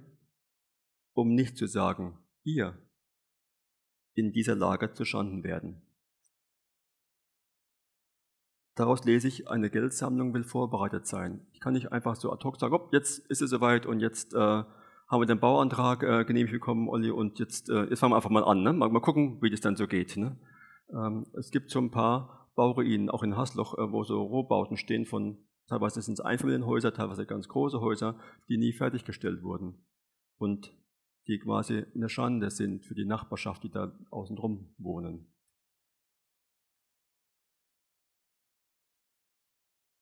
um 1.13 1.37
nicht 1.37 1.57
zu 1.57 1.69
sagen, 1.69 2.19
ihr, 2.43 2.77
in 4.15 4.33
dieser 4.33 4.57
Lage 4.57 4.93
zu 4.95 5.05
schanden 5.05 5.45
werden. 5.45 5.81
Daraus 8.79 9.05
lese 9.05 9.27
ich, 9.27 9.51
eine 9.51 9.71
Geldsammlung 9.71 10.33
will 10.35 10.45
vorbereitet 10.45 11.05
sein. 11.05 11.45
Ich 11.53 11.59
kann 11.59 11.73
nicht 11.73 11.91
einfach 11.91 12.15
so 12.15 12.31
ad 12.31 12.45
hoc 12.45 12.61
sagen, 12.61 12.75
oh, 12.75 12.89
jetzt 12.93 13.27
ist 13.29 13.43
es 13.43 13.51
soweit 13.51 13.87
und 13.87 13.99
jetzt 13.99 14.35
äh, 14.35 14.39
haben 14.39 15.21
wir 15.21 15.27
den 15.27 15.41
Bauantrag 15.41 16.05
äh, 16.05 16.25
genehmigt 16.25 16.53
bekommen, 16.53 16.89
Olli, 16.89 17.11
und 17.11 17.41
jetzt, 17.41 17.71
äh, 17.71 17.87
jetzt 17.87 17.99
fangen 17.99 18.13
wir 18.13 18.17
einfach 18.17 18.31
mal 18.31 18.45
an. 18.45 18.63
Ne? 18.63 18.73
Mal, 18.73 18.89
mal 18.89 19.01
gucken, 19.01 19.43
wie 19.43 19.51
das 19.51 19.61
dann 19.61 19.75
so 19.75 19.89
geht. 19.89 20.17
Ne? 20.17 20.39
Ähm, 20.95 21.27
es 21.37 21.51
gibt 21.51 21.73
so 21.73 21.81
ein 21.81 21.91
paar 21.91 22.53
Bauruinen, 22.55 23.11
auch 23.11 23.25
in 23.25 23.37
Hasloch, 23.37 23.77
äh, 23.77 23.91
wo 23.91 24.05
so 24.05 24.23
Rohbauten 24.23 24.77
stehen 24.77 25.07
von, 25.07 25.39
teilweise 25.67 26.01
sind 26.01 26.15
es 26.15 26.21
Einfamilienhäuser, 26.21 26.95
teilweise 26.95 27.27
ganz 27.27 27.49
große 27.49 27.81
Häuser, 27.81 28.15
die 28.49 28.59
nie 28.59 28.73
fertiggestellt 28.73 29.43
wurden. 29.43 29.85
Und 30.37 30.73
die 31.27 31.41
quasi 31.41 31.85
eine 31.97 32.09
Schande 32.09 32.53
sind 32.53 32.85
für 32.85 32.95
die 32.95 33.07
Nachbarschaft, 33.07 33.65
die 33.65 33.71
da 33.71 33.99
außen 34.13 34.37
drum 34.37 34.73
wohnen. 34.79 35.33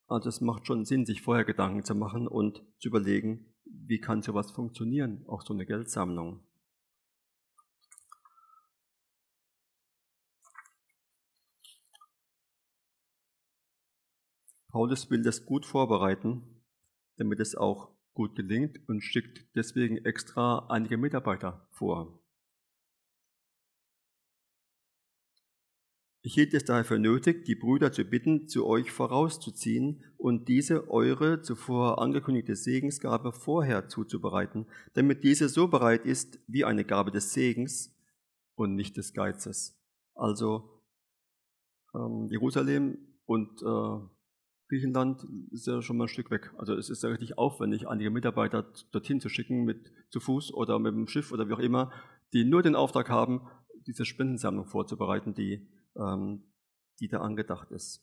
Also 0.09 0.29
es 0.29 0.41
macht 0.41 0.67
schon 0.67 0.85
Sinn, 0.85 1.05
sich 1.05 1.23
vorher 1.23 1.45
Gedanken 1.45 1.85
zu 1.85 1.95
machen 1.95 2.29
und 2.29 2.63
zu 2.79 2.89
überlegen, 2.89 3.53
wie 3.65 3.99
kann 4.01 4.23
sowas 4.23 4.53
funktionieren, 4.53 5.25
auch 5.27 5.43
so 5.43 5.53
eine 5.53 5.67
Geldsammlung. 5.67 6.47
Paulus 14.69 15.11
will 15.11 15.23
das 15.23 15.47
gut 15.47 15.65
vorbereiten, 15.65 16.63
damit 17.17 17.41
es 17.41 17.55
auch 17.55 17.97
gut 18.13 18.37
gelingt 18.37 18.79
und 18.89 19.01
schickt 19.01 19.47
deswegen 19.57 20.05
extra 20.05 20.67
einige 20.69 20.99
Mitarbeiter 20.99 21.67
vor. 21.71 22.26
Ich 26.27 26.35
hielt 26.35 26.53
es 26.55 26.65
daher 26.65 26.85
für 26.85 26.99
nötig, 26.99 27.45
die 27.45 27.55
Brüder 27.55 27.93
zu 27.93 28.05
bitten, 28.05 28.49
zu 28.49 28.67
euch 28.67 28.91
vorauszuziehen 28.91 30.03
und 30.17 30.49
diese 30.49 30.91
eure 30.91 31.41
zuvor 31.41 32.03
angekündigte 32.03 32.57
Segensgabe 32.57 33.31
vorher 33.31 33.89
zuzubereiten, 33.89 34.67
damit 34.95 35.23
diese 35.23 35.49
so 35.49 35.69
bereit 35.69 36.05
ist 36.05 36.41
wie 36.49 36.65
eine 36.65 36.85
Gabe 36.85 37.13
des 37.13 37.33
Segens 37.33 37.97
und 38.57 38.75
nicht 38.75 38.97
des 38.97 39.15
Geizes. 39.15 39.81
Also 40.17 40.83
ähm, 41.95 42.27
Jerusalem 42.29 42.99
und 43.25 43.63
äh, 43.63 44.09
Griechenland 44.69 45.25
ist 45.53 45.69
ja 45.69 45.81
schon 45.81 45.97
mal 45.97 46.07
ein 46.07 46.09
Stück 46.09 46.33
weg. 46.33 46.53
Also 46.59 46.75
es 46.75 46.91
ist 46.91 47.05
ja 47.05 47.11
richtig 47.11 47.39
aufwendig, 47.39 47.87
einige 47.87 48.11
Mitarbeiter 48.11 48.67
dorthin 48.91 49.21
zu 49.21 49.29
schicken, 49.29 49.63
mit 49.63 49.93
zu 50.11 50.19
Fuß 50.19 50.53
oder 50.55 50.81
mit 50.81 50.93
dem 50.93 51.07
Schiff 51.07 51.31
oder 51.31 51.49
wie 51.49 51.53
auch 51.53 51.61
immer, 51.61 51.93
die 52.33 52.45
nur 52.45 52.65
den 52.65 52.75
Auftrag 52.75 53.11
haben, 53.11 53.47
diese 53.87 54.05
Spendensammlung 54.05 54.67
vorzubereiten, 54.67 55.33
die 55.33 55.69
ähm, 55.99 56.45
die 57.01 57.09
da 57.09 57.21
angedacht 57.21 57.71
ist. 57.71 58.03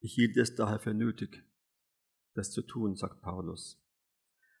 Ich 0.00 0.14
hielt 0.14 0.36
es 0.36 0.54
daher 0.54 0.78
für 0.78 0.94
nötig, 0.94 1.44
das 2.34 2.52
zu 2.52 2.62
tun, 2.62 2.96
sagt 2.96 3.22
Paulus. 3.22 3.82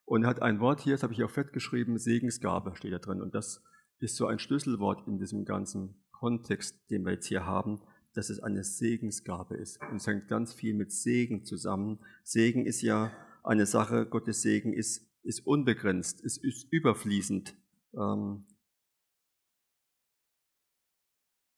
Und 0.04 0.22
er 0.22 0.28
hat 0.28 0.42
ein 0.42 0.60
Wort 0.60 0.80
hier, 0.80 0.94
das 0.94 1.02
habe 1.02 1.12
ich 1.12 1.22
auch 1.22 1.30
fett 1.30 1.52
geschrieben, 1.52 1.98
Segensgabe 1.98 2.74
steht 2.76 2.92
da 2.92 2.98
drin. 2.98 3.20
Und 3.20 3.34
das 3.34 3.62
ist 3.98 4.16
so 4.16 4.26
ein 4.26 4.38
Schlüsselwort 4.38 5.06
in 5.06 5.18
diesem 5.18 5.44
ganzen 5.44 6.02
Kontext, 6.12 6.90
den 6.90 7.04
wir 7.04 7.12
jetzt 7.12 7.26
hier 7.26 7.44
haben, 7.44 7.80
dass 8.14 8.30
es 8.30 8.40
eine 8.40 8.64
Segensgabe 8.64 9.56
ist. 9.56 9.80
Und 9.90 9.96
es 9.96 10.06
hängt 10.06 10.28
ganz 10.28 10.54
viel 10.54 10.74
mit 10.74 10.92
Segen 10.92 11.44
zusammen. 11.44 11.98
Segen 12.24 12.64
ist 12.66 12.82
ja 12.82 13.12
eine 13.44 13.66
Sache, 13.66 14.06
Gottes 14.06 14.42
Segen 14.42 14.72
ist, 14.72 15.06
ist 15.22 15.46
unbegrenzt, 15.46 16.20
ist, 16.22 16.42
ist 16.42 16.72
überfließend, 16.72 17.54
ähm, 17.94 18.46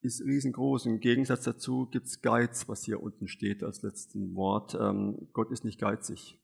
ist 0.00 0.22
riesengroß. 0.22 0.86
Im 0.86 1.00
Gegensatz 1.00 1.44
dazu 1.44 1.86
gibt 1.86 2.06
es 2.06 2.20
Geiz, 2.20 2.68
was 2.68 2.84
hier 2.84 3.02
unten 3.02 3.28
steht 3.28 3.62
als 3.62 3.82
letzten 3.82 4.34
Wort. 4.34 4.76
Ähm, 4.80 5.28
Gott 5.32 5.50
ist 5.50 5.64
nicht 5.64 5.80
geizig. 5.80 6.40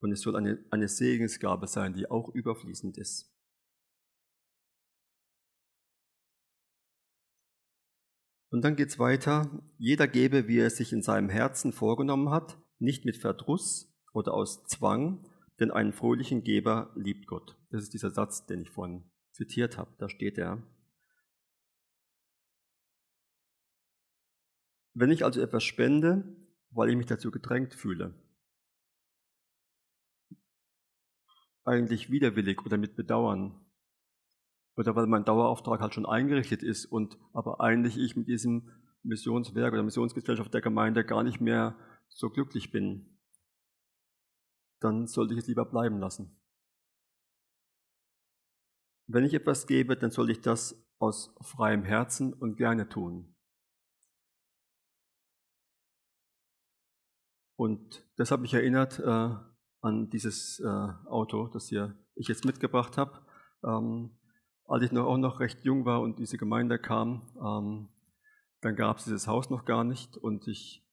Und 0.00 0.12
es 0.12 0.20
soll 0.20 0.36
eine, 0.36 0.58
eine 0.70 0.88
Segensgabe 0.88 1.66
sein, 1.66 1.94
die 1.94 2.10
auch 2.10 2.28
überfließend 2.34 2.98
ist. 2.98 3.32
Und 8.50 8.62
dann 8.62 8.76
geht 8.76 8.88
es 8.88 8.98
weiter. 8.98 9.62
Jeder 9.76 10.06
gebe, 10.06 10.48
wie 10.48 10.58
er 10.58 10.70
sich 10.70 10.92
in 10.92 11.02
seinem 11.02 11.28
Herzen 11.28 11.72
vorgenommen 11.72 12.30
hat, 12.30 12.58
nicht 12.78 13.04
mit 13.04 13.16
Verdruss 13.16 13.92
oder 14.12 14.34
aus 14.34 14.64
Zwang, 14.66 15.28
denn 15.58 15.70
einen 15.70 15.92
fröhlichen 15.92 16.42
Geber 16.42 16.92
liebt 16.94 17.26
Gott. 17.26 17.56
Das 17.70 17.82
ist 17.82 17.94
dieser 17.94 18.10
Satz, 18.10 18.46
den 18.46 18.60
ich 18.60 18.70
vorhin 18.70 19.10
zitiert 19.32 19.78
habe. 19.78 19.94
Da 19.98 20.08
steht 20.08 20.38
er. 20.38 20.62
Wenn 24.98 25.10
ich 25.10 25.26
also 25.26 25.42
etwas 25.42 25.62
spende, 25.62 26.24
weil 26.70 26.88
ich 26.88 26.96
mich 26.96 27.04
dazu 27.04 27.30
gedrängt 27.30 27.74
fühle, 27.74 28.14
eigentlich 31.64 32.10
widerwillig 32.10 32.64
oder 32.64 32.78
mit 32.78 32.96
Bedauern, 32.96 33.60
oder 34.74 34.96
weil 34.96 35.06
mein 35.06 35.26
Dauerauftrag 35.26 35.82
halt 35.82 35.92
schon 35.92 36.06
eingerichtet 36.06 36.62
ist 36.62 36.86
und 36.86 37.18
aber 37.34 37.60
eigentlich 37.60 37.98
ich 37.98 38.16
mit 38.16 38.26
diesem 38.26 38.70
Missionswerk 39.02 39.74
oder 39.74 39.82
Missionsgesellschaft 39.82 40.54
der 40.54 40.62
Gemeinde 40.62 41.04
gar 41.04 41.22
nicht 41.22 41.42
mehr 41.42 41.76
so 42.08 42.30
glücklich 42.30 42.72
bin, 42.72 43.20
dann 44.80 45.08
sollte 45.08 45.34
ich 45.34 45.40
es 45.40 45.46
lieber 45.46 45.66
bleiben 45.66 45.98
lassen. 45.98 46.40
Wenn 49.06 49.24
ich 49.24 49.34
etwas 49.34 49.66
gebe, 49.66 49.98
dann 49.98 50.10
sollte 50.10 50.32
ich 50.32 50.40
das 50.40 50.82
aus 50.98 51.34
freiem 51.42 51.84
Herzen 51.84 52.32
und 52.32 52.56
gerne 52.56 52.88
tun. 52.88 53.35
Und 57.56 58.04
das 58.16 58.30
hat 58.30 58.40
mich 58.40 58.54
erinnert 58.54 58.98
äh, 58.98 59.34
an 59.80 60.10
dieses 60.10 60.60
äh, 60.60 61.08
Auto, 61.08 61.48
das 61.48 61.68
hier 61.68 61.96
ich 62.14 62.28
jetzt 62.28 62.44
mitgebracht 62.44 62.98
habe. 62.98 63.20
Ähm, 63.64 64.18
als 64.66 64.84
ich 64.84 64.92
noch, 64.92 65.06
auch 65.06 65.16
noch 65.16 65.40
recht 65.40 65.64
jung 65.64 65.84
war 65.84 66.00
und 66.00 66.18
diese 66.18 66.38
Gemeinde 66.38 66.78
kam, 66.78 67.22
ähm, 67.36 67.88
dann 68.60 68.76
gab 68.76 68.98
es 68.98 69.04
dieses 69.04 69.26
Haus 69.26 69.50
noch 69.50 69.64
gar 69.64 69.84
nicht 69.84 70.16
und 70.16 70.48
ich 70.48 70.84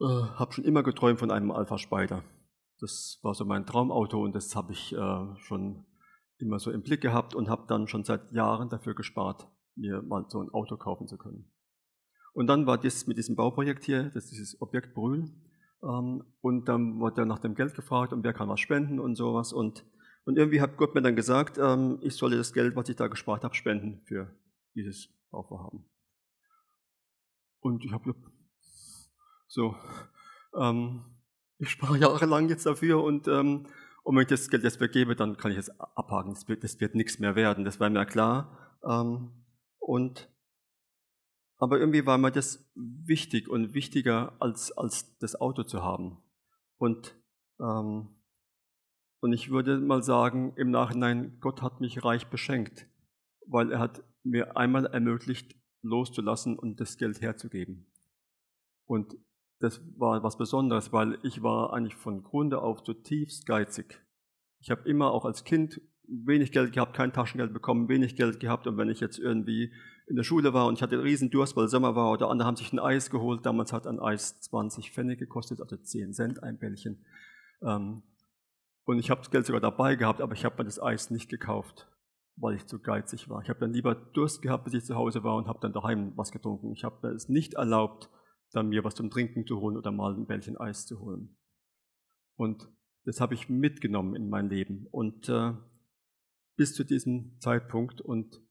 äh, 0.00 0.04
habe 0.04 0.52
schon 0.52 0.64
immer 0.64 0.82
geträumt 0.82 1.18
von 1.18 1.30
einem 1.30 1.50
Alpha 1.50 1.78
Spider. 1.78 2.22
Das 2.80 3.18
war 3.22 3.34
so 3.34 3.44
mein 3.44 3.66
Traumauto 3.66 4.22
und 4.22 4.34
das 4.34 4.54
habe 4.54 4.72
ich 4.72 4.92
äh, 4.92 5.36
schon 5.38 5.86
immer 6.38 6.58
so 6.58 6.70
im 6.70 6.82
Blick 6.82 7.00
gehabt 7.00 7.34
und 7.34 7.48
habe 7.48 7.64
dann 7.66 7.88
schon 7.88 8.04
seit 8.04 8.32
Jahren 8.32 8.68
dafür 8.68 8.94
gespart, 8.94 9.48
mir 9.74 10.02
mal 10.02 10.26
so 10.28 10.40
ein 10.40 10.50
Auto 10.50 10.76
kaufen 10.76 11.08
zu 11.08 11.16
können. 11.16 11.50
Und 12.34 12.46
dann 12.46 12.66
war 12.66 12.78
das 12.78 13.06
mit 13.06 13.18
diesem 13.18 13.34
Bauprojekt 13.34 13.84
hier, 13.84 14.04
das 14.10 14.24
ist 14.24 14.32
dieses 14.32 14.62
Objekt 14.62 14.94
Brühl, 14.94 15.32
und 15.80 16.68
dann 16.68 16.98
wurde 16.98 17.26
nach 17.26 17.38
dem 17.38 17.54
Geld 17.54 17.74
gefragt 17.74 18.12
und 18.12 18.24
wer 18.24 18.32
kann 18.32 18.48
was 18.48 18.60
spenden 18.60 18.98
und 18.98 19.14
sowas 19.14 19.52
und 19.52 19.84
und 20.28 20.36
irgendwie 20.36 20.60
hat 20.60 20.76
Gott 20.76 20.94
mir 20.94 21.00
dann 21.00 21.16
gesagt, 21.16 21.56
ähm, 21.56 22.00
ich 22.02 22.14
solle 22.14 22.36
das 22.36 22.52
Geld, 22.52 22.76
was 22.76 22.90
ich 22.90 22.96
da 22.96 23.06
gespart 23.06 23.44
habe, 23.44 23.54
spenden 23.54 24.02
für 24.04 24.30
dieses 24.74 25.08
Bauvorhaben. 25.30 25.86
Und 27.60 27.82
ich 27.82 27.92
habe 27.92 28.14
so, 29.46 29.74
ähm, 30.54 31.02
ich 31.56 31.70
spare 31.70 31.96
jahrelang 31.96 32.50
jetzt 32.50 32.66
dafür 32.66 33.02
und, 33.02 33.26
ähm, 33.26 33.68
und 34.02 34.16
wenn 34.16 34.20
ich 34.20 34.28
das 34.28 34.50
Geld 34.50 34.64
jetzt 34.64 34.76
vergebe, 34.76 35.16
dann 35.16 35.38
kann 35.38 35.50
ich 35.50 35.56
es 35.56 35.70
abhaken. 35.80 36.34
Das 36.34 36.46
wird, 36.46 36.62
das 36.62 36.78
wird 36.78 36.94
nichts 36.94 37.18
mehr 37.18 37.34
werden, 37.34 37.64
das 37.64 37.80
war 37.80 37.88
mir 37.88 38.04
klar. 38.04 38.76
Ähm, 38.84 39.30
und 39.78 40.28
aber 41.58 41.78
irgendwie 41.78 42.06
war 42.06 42.18
mir 42.18 42.30
das 42.30 42.70
wichtig 42.74 43.48
und 43.48 43.74
wichtiger 43.74 44.34
als, 44.40 44.72
als 44.72 45.18
das 45.18 45.40
Auto 45.40 45.64
zu 45.64 45.82
haben. 45.82 46.18
Und 46.78 47.16
ähm, 47.60 48.14
und 49.20 49.32
ich 49.32 49.50
würde 49.50 49.78
mal 49.78 50.02
sagen, 50.02 50.52
im 50.56 50.70
Nachhinein, 50.70 51.38
Gott 51.40 51.60
hat 51.60 51.80
mich 51.80 52.04
reich 52.04 52.28
beschenkt, 52.28 52.86
weil 53.46 53.72
er 53.72 53.80
hat 53.80 54.04
mir 54.22 54.56
einmal 54.56 54.86
ermöglicht, 54.86 55.56
loszulassen 55.82 56.58
und 56.58 56.80
das 56.80 56.98
Geld 56.98 57.20
herzugeben. 57.20 57.90
Und 58.84 59.16
das 59.60 59.80
war 59.98 60.22
was 60.22 60.38
Besonderes, 60.38 60.92
weil 60.92 61.18
ich 61.22 61.42
war 61.42 61.72
eigentlich 61.72 61.96
von 61.96 62.22
Grunde 62.22 62.60
auf 62.62 62.84
zutiefst 62.84 63.46
geizig. 63.46 64.00
Ich 64.60 64.70
habe 64.70 64.88
immer 64.88 65.10
auch 65.10 65.24
als 65.24 65.44
Kind 65.44 65.80
wenig 66.08 66.52
Geld 66.52 66.72
gehabt, 66.72 66.94
kein 66.94 67.12
Taschengeld 67.12 67.52
bekommen, 67.52 67.88
wenig 67.88 68.16
Geld 68.16 68.40
gehabt. 68.40 68.66
Und 68.66 68.76
wenn 68.76 68.88
ich 68.88 69.00
jetzt 69.00 69.18
irgendwie 69.18 69.72
in 70.06 70.16
der 70.16 70.22
Schule 70.22 70.54
war 70.54 70.66
und 70.66 70.74
ich 70.74 70.82
hatte 70.82 70.94
einen 70.94 71.04
riesen 71.04 71.30
Durst, 71.30 71.56
weil 71.56 71.68
Sommer 71.68 71.94
war, 71.94 72.10
oder 72.10 72.30
andere 72.30 72.46
haben 72.46 72.56
sich 72.56 72.72
ein 72.72 72.78
Eis 72.78 73.10
geholt. 73.10 73.44
Damals 73.44 73.72
hat 73.72 73.86
ein 73.86 74.00
Eis 74.00 74.40
20 74.40 74.90
Pfennig 74.90 75.18
gekostet, 75.18 75.60
also 75.60 75.76
10 75.76 76.14
Cent 76.14 76.42
ein 76.42 76.58
Bällchen. 76.58 77.04
Ähm, 77.62 78.02
und 78.84 78.98
ich 78.98 79.10
habe 79.10 79.20
das 79.20 79.30
Geld 79.30 79.44
sogar 79.44 79.60
dabei 79.60 79.96
gehabt, 79.96 80.22
aber 80.22 80.32
ich 80.32 80.44
habe 80.44 80.56
mir 80.58 80.64
das 80.64 80.80
Eis 80.80 81.10
nicht 81.10 81.28
gekauft, 81.28 81.88
weil 82.36 82.54
ich 82.54 82.66
zu 82.66 82.80
geizig 82.80 83.28
war. 83.28 83.42
Ich 83.42 83.50
habe 83.50 83.60
dann 83.60 83.72
lieber 83.72 83.94
Durst 83.94 84.40
gehabt, 84.40 84.64
bis 84.64 84.74
ich 84.74 84.84
zu 84.84 84.94
Hause 84.94 85.22
war 85.24 85.36
und 85.36 85.46
habe 85.46 85.60
dann 85.60 85.74
daheim 85.74 86.12
was 86.16 86.32
getrunken. 86.32 86.72
Ich 86.72 86.84
habe 86.84 87.08
es 87.08 87.28
nicht 87.28 87.54
erlaubt, 87.54 88.08
dann 88.52 88.68
mir 88.68 88.84
was 88.84 88.94
zum 88.94 89.10
Trinken 89.10 89.46
zu 89.46 89.60
holen 89.60 89.76
oder 89.76 89.90
mal 89.90 90.14
ein 90.14 90.26
Bällchen 90.26 90.56
Eis 90.56 90.86
zu 90.86 91.00
holen. 91.00 91.36
Und 92.36 92.66
das 93.04 93.20
habe 93.20 93.34
ich 93.34 93.50
mitgenommen 93.50 94.14
in 94.14 94.30
mein 94.30 94.48
Leben. 94.48 94.86
Und 94.90 95.28
äh, 95.28 95.52
bis 96.58 96.74
zu 96.74 96.84
diesem 96.84 97.38
Zeitpunkt. 97.38 98.02
Und, 98.02 98.42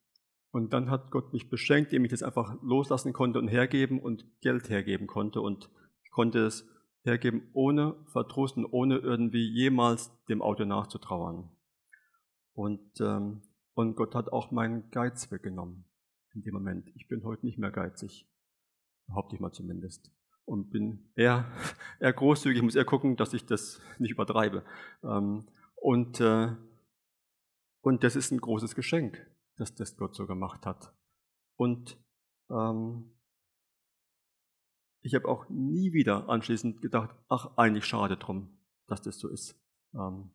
und 0.52 0.74
dann 0.74 0.90
hat 0.90 1.12
Gott 1.12 1.34
mich 1.34 1.50
beschenkt, 1.50 1.92
indem 1.92 2.06
ich 2.06 2.12
das 2.12 2.24
einfach 2.24 2.60
loslassen 2.64 3.14
konnte 3.14 3.38
und 3.38 3.50
hergeben 3.50 4.00
und 4.00 4.26
Geld 4.42 4.70
hergeben 4.70 5.06
konnte. 5.06 5.42
Und 5.42 5.70
ich 6.04 6.10
konnte 6.10 6.40
es 6.40 6.68
hergeben, 7.04 7.50
ohne 7.54 7.96
Verdruss 8.08 8.54
und 8.54 8.66
ohne 8.66 8.98
irgendwie 8.98 9.48
jemals 9.48 10.12
dem 10.26 10.42
Auto 10.42 10.66
nachzutrauern. 10.66 11.50
Und, 12.54 13.00
ähm, 13.02 13.44
und 13.76 13.96
Gott 13.96 14.16
hat 14.16 14.32
auch 14.32 14.50
meinen 14.52 14.90
Geiz 14.90 15.30
weggenommen 15.32 15.86
in 16.34 16.42
dem 16.42 16.54
Moment. 16.54 16.90
Ich 16.96 17.08
bin 17.08 17.24
heute 17.24 17.46
nicht 17.46 17.60
mehr 17.60 17.72
geizig, 17.72 18.28
behaupte 19.06 19.36
ich 19.36 19.42
mal 19.42 19.52
zumindest. 19.52 20.12
Und 20.46 20.70
bin 20.70 21.12
eher, 21.16 21.52
eher 22.00 22.14
großzügig, 22.14 22.58
ich 22.58 22.64
muss 22.64 22.76
eher 22.76 22.86
gucken, 22.86 23.18
dass 23.18 23.34
ich 23.34 23.46
das 23.46 23.82
nicht 24.00 24.12
übertreibe. 24.12 24.64
Ähm, 25.04 25.46
und, 25.76 26.22
äh, 26.22 26.56
und 27.88 28.04
das 28.04 28.18
ist 28.18 28.32
ein 28.32 28.42
großes 28.42 28.76
Geschenk, 28.76 29.26
dass 29.56 29.74
das 29.74 29.96
Gott 29.96 30.14
so 30.14 30.28
gemacht 30.28 30.66
hat. 30.66 30.94
Und 31.56 31.98
ähm, 32.50 33.14
ich 35.02 35.16
habe 35.16 35.30
auch 35.30 35.48
nie 35.48 35.94
wieder 35.94 36.28
anschließend 36.28 36.82
gedacht, 36.82 37.16
ach, 37.30 37.56
eigentlich 37.56 37.86
schade 37.86 38.18
drum, 38.18 38.60
dass 38.88 39.02
das 39.02 39.20
so 39.20 39.30
ist. 39.30 39.58
Ähm, 39.94 40.32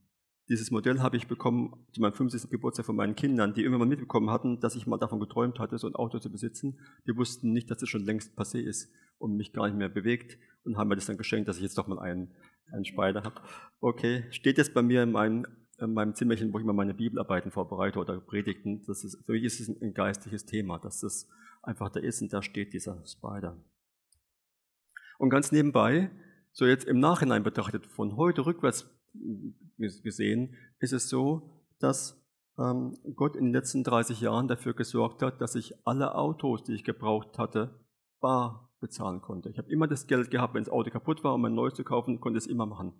dieses 0.48 0.70
Modell 0.70 1.00
habe 1.00 1.18
ich 1.18 1.28
bekommen 1.28 1.86
zu 1.92 2.00
meinem 2.00 2.14
50. 2.14 2.48
Geburtstag 2.48 2.86
von 2.86 2.96
meinen 2.96 3.16
Kindern, 3.16 3.52
die 3.52 3.64
immer 3.64 3.76
mal 3.76 3.86
mitbekommen 3.86 4.30
hatten, 4.30 4.58
dass 4.60 4.74
ich 4.74 4.86
mal 4.86 4.96
davon 4.96 5.20
geträumt 5.20 5.58
hatte, 5.58 5.76
so 5.76 5.86
ein 5.86 5.94
Auto 5.94 6.20
zu 6.20 6.32
besitzen. 6.32 6.80
Die 7.06 7.14
wussten 7.14 7.52
nicht, 7.52 7.70
dass 7.70 7.76
das 7.76 7.88
schon 7.90 8.06
längst 8.06 8.34
passé 8.34 8.60
ist 8.60 8.90
und 9.18 9.36
mich 9.36 9.52
gar 9.52 9.66
nicht 9.66 9.76
mehr 9.76 9.90
bewegt 9.90 10.38
und 10.64 10.78
haben 10.78 10.88
mir 10.88 10.96
das 10.96 11.04
dann 11.04 11.18
geschenkt, 11.18 11.48
dass 11.48 11.58
ich 11.58 11.64
jetzt 11.64 11.76
doch 11.76 11.86
mal 11.86 11.98
einen, 11.98 12.34
einen 12.72 12.86
Spider 12.86 13.24
habe. 13.24 13.42
Okay, 13.80 14.24
steht 14.30 14.56
jetzt 14.56 14.72
bei 14.72 14.80
mir 14.80 15.02
in 15.02 15.12
meinem, 15.12 15.46
in 15.78 15.94
meinem 15.94 16.14
Zimmerchen, 16.14 16.52
wo 16.52 16.58
ich 16.58 16.64
immer 16.64 16.72
meine 16.72 16.94
Bibelarbeiten 16.94 17.50
vorbereite 17.50 17.98
oder 17.98 18.20
Predigten. 18.20 18.84
Das 18.86 19.04
ist, 19.04 19.24
für 19.24 19.32
mich 19.32 19.44
ist 19.44 19.60
es 19.60 19.68
ein 19.68 19.94
geistliches 19.94 20.44
Thema, 20.44 20.78
dass 20.78 21.00
das 21.00 21.28
einfach 21.62 21.90
da 21.90 22.00
ist 22.00 22.22
und 22.22 22.32
da 22.32 22.42
steht 22.42 22.72
dieser 22.72 23.04
Spider. 23.06 23.56
Und 25.18 25.30
ganz 25.30 25.52
nebenbei, 25.52 26.10
so 26.52 26.66
jetzt 26.66 26.84
im 26.84 26.98
Nachhinein 27.00 27.42
betrachtet, 27.42 27.86
von 27.86 28.16
heute 28.16 28.44
rückwärts 28.44 28.90
gesehen, 29.78 30.56
ist 30.78 30.92
es 30.92 31.08
so, 31.08 31.50
dass 31.78 32.22
ähm, 32.58 32.98
Gott 33.14 33.36
in 33.36 33.46
den 33.46 33.52
letzten 33.52 33.84
30 33.84 34.20
Jahren 34.20 34.48
dafür 34.48 34.74
gesorgt 34.74 35.22
hat, 35.22 35.40
dass 35.40 35.54
ich 35.54 35.74
alle 35.86 36.14
Autos, 36.14 36.64
die 36.64 36.74
ich 36.74 36.84
gebraucht 36.84 37.38
hatte, 37.38 37.80
bar 38.20 38.70
bezahlen 38.80 39.20
konnte. 39.20 39.48
Ich 39.48 39.58
habe 39.58 39.70
immer 39.70 39.86
das 39.86 40.06
Geld 40.06 40.30
gehabt, 40.30 40.54
wenn 40.54 40.64
das 40.64 40.72
Auto 40.72 40.90
kaputt 40.90 41.22
war, 41.24 41.34
um 41.34 41.44
ein 41.44 41.54
neues 41.54 41.74
zu 41.74 41.84
kaufen, 41.84 42.20
konnte 42.20 42.38
es 42.38 42.46
immer 42.46 42.66
machen. 42.66 42.92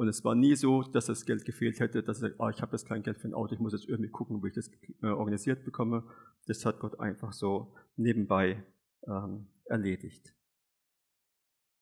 Und 0.00 0.08
es 0.08 0.24
war 0.24 0.34
nie 0.34 0.56
so, 0.56 0.82
dass 0.82 1.04
das 1.04 1.26
Geld 1.26 1.44
gefehlt 1.44 1.78
hätte, 1.78 2.02
dass 2.02 2.22
ich, 2.22 2.32
ah, 2.40 2.48
ich 2.48 2.62
habe 2.62 2.72
jetzt 2.72 2.88
kein 2.88 3.02
Geld 3.02 3.18
für 3.18 3.28
ein 3.28 3.34
Auto, 3.34 3.52
ich 3.52 3.60
muss 3.60 3.74
jetzt 3.74 3.86
irgendwie 3.86 4.08
gucken, 4.08 4.40
wo 4.40 4.46
ich 4.46 4.54
das 4.54 4.70
äh, 5.02 5.08
organisiert 5.08 5.62
bekomme. 5.62 6.04
Das 6.46 6.64
hat 6.64 6.80
Gott 6.80 6.98
einfach 6.98 7.34
so 7.34 7.74
nebenbei 7.96 8.64
ähm, 9.06 9.48
erledigt. 9.66 10.34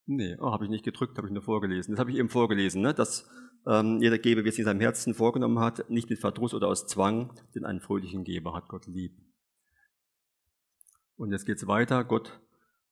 Nee, 0.07 0.37
oh, 0.41 0.51
habe 0.51 0.65
ich 0.65 0.71
nicht 0.71 0.85
gedrückt, 0.85 1.17
habe 1.17 1.29
ich 1.29 1.33
nur 1.33 1.45
vorgelesen. 1.45 1.93
Das 1.93 2.01
habe 2.01 2.11
ich 2.11 2.17
eben 2.17 2.29
vorgelesen, 2.29 2.83
ne? 2.83 2.93
dass 2.93 3.31
ähm, 3.69 4.01
jeder 4.01 4.19
gebe, 4.19 4.45
wie 4.45 4.49
es 4.49 4.59
in 4.59 4.65
seinem 4.65 4.81
Herzen 4.81 5.15
vorgenommen 5.15 5.61
hat, 5.61 5.89
nicht 5.89 6.11
mit 6.11 6.19
Verdruss 6.19 6.55
oder 6.55 6.67
aus 6.67 6.89
Zwang, 6.89 7.33
denn 7.55 7.65
einen 7.65 7.79
fröhlichen 7.79 8.25
Geber 8.25 8.53
hat 8.53 8.67
Gott 8.67 8.89
lieb. 8.89 9.17
Und 11.15 11.31
jetzt 11.31 11.47
geht 11.47 11.59
es 11.59 11.69
weiter. 11.69 12.03
Gott 12.03 12.41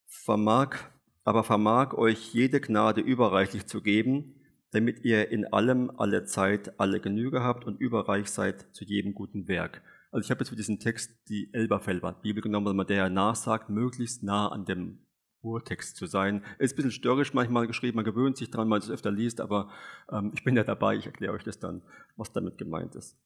vermag, 0.04 0.76
aber 1.25 1.42
vermag 1.42 1.95
euch 1.95 2.33
jede 2.33 2.61
Gnade 2.61 3.00
überreichlich 3.00 3.66
zu 3.66 3.83
geben, 3.83 4.35
damit 4.76 5.06
ihr 5.06 5.30
in 5.30 5.47
allem, 5.54 5.90
alle 5.97 6.26
Zeit, 6.26 6.78
alle 6.78 7.00
Genüge 7.00 7.42
habt 7.42 7.64
und 7.64 7.80
überreich 7.80 8.28
seid 8.28 8.75
zu 8.76 8.85
jedem 8.85 9.14
guten 9.14 9.49
Werk. 9.49 9.83
Also 10.11 10.26
ich 10.26 10.30
habe 10.30 10.40
jetzt 10.40 10.50
für 10.50 10.56
diesen 10.56 10.78
Text 10.78 11.11
die 11.30 11.49
Elberfelder 11.54 12.12
Bibel 12.12 12.42
genommen, 12.42 12.66
weil 12.66 12.75
man 12.75 12.87
der 12.87 13.09
nachsagt, 13.09 13.71
möglichst 13.71 14.23
nah 14.23 14.49
an 14.49 14.66
dem 14.66 15.06
Urtext 15.40 15.97
zu 15.97 16.04
sein. 16.04 16.45
Ist 16.59 16.75
ein 16.75 16.76
bisschen 16.76 16.90
störrisch 16.90 17.33
manchmal 17.33 17.66
geschrieben, 17.66 17.97
man 17.97 18.04
gewöhnt 18.04 18.37
sich 18.37 18.50
dran, 18.50 18.68
man 18.68 18.80
es 18.80 18.90
öfter 18.90 19.11
liest, 19.11 19.40
aber 19.40 19.73
ähm, 20.12 20.33
ich 20.35 20.45
bin 20.45 20.56
ja 20.56 20.62
dabei, 20.62 20.97
ich 20.97 21.06
erkläre 21.06 21.33
euch 21.33 21.45
das 21.45 21.59
dann, 21.59 21.83
was 22.16 22.33
damit 22.33 22.59
gemeint 22.59 22.95
ist. 22.97 23.18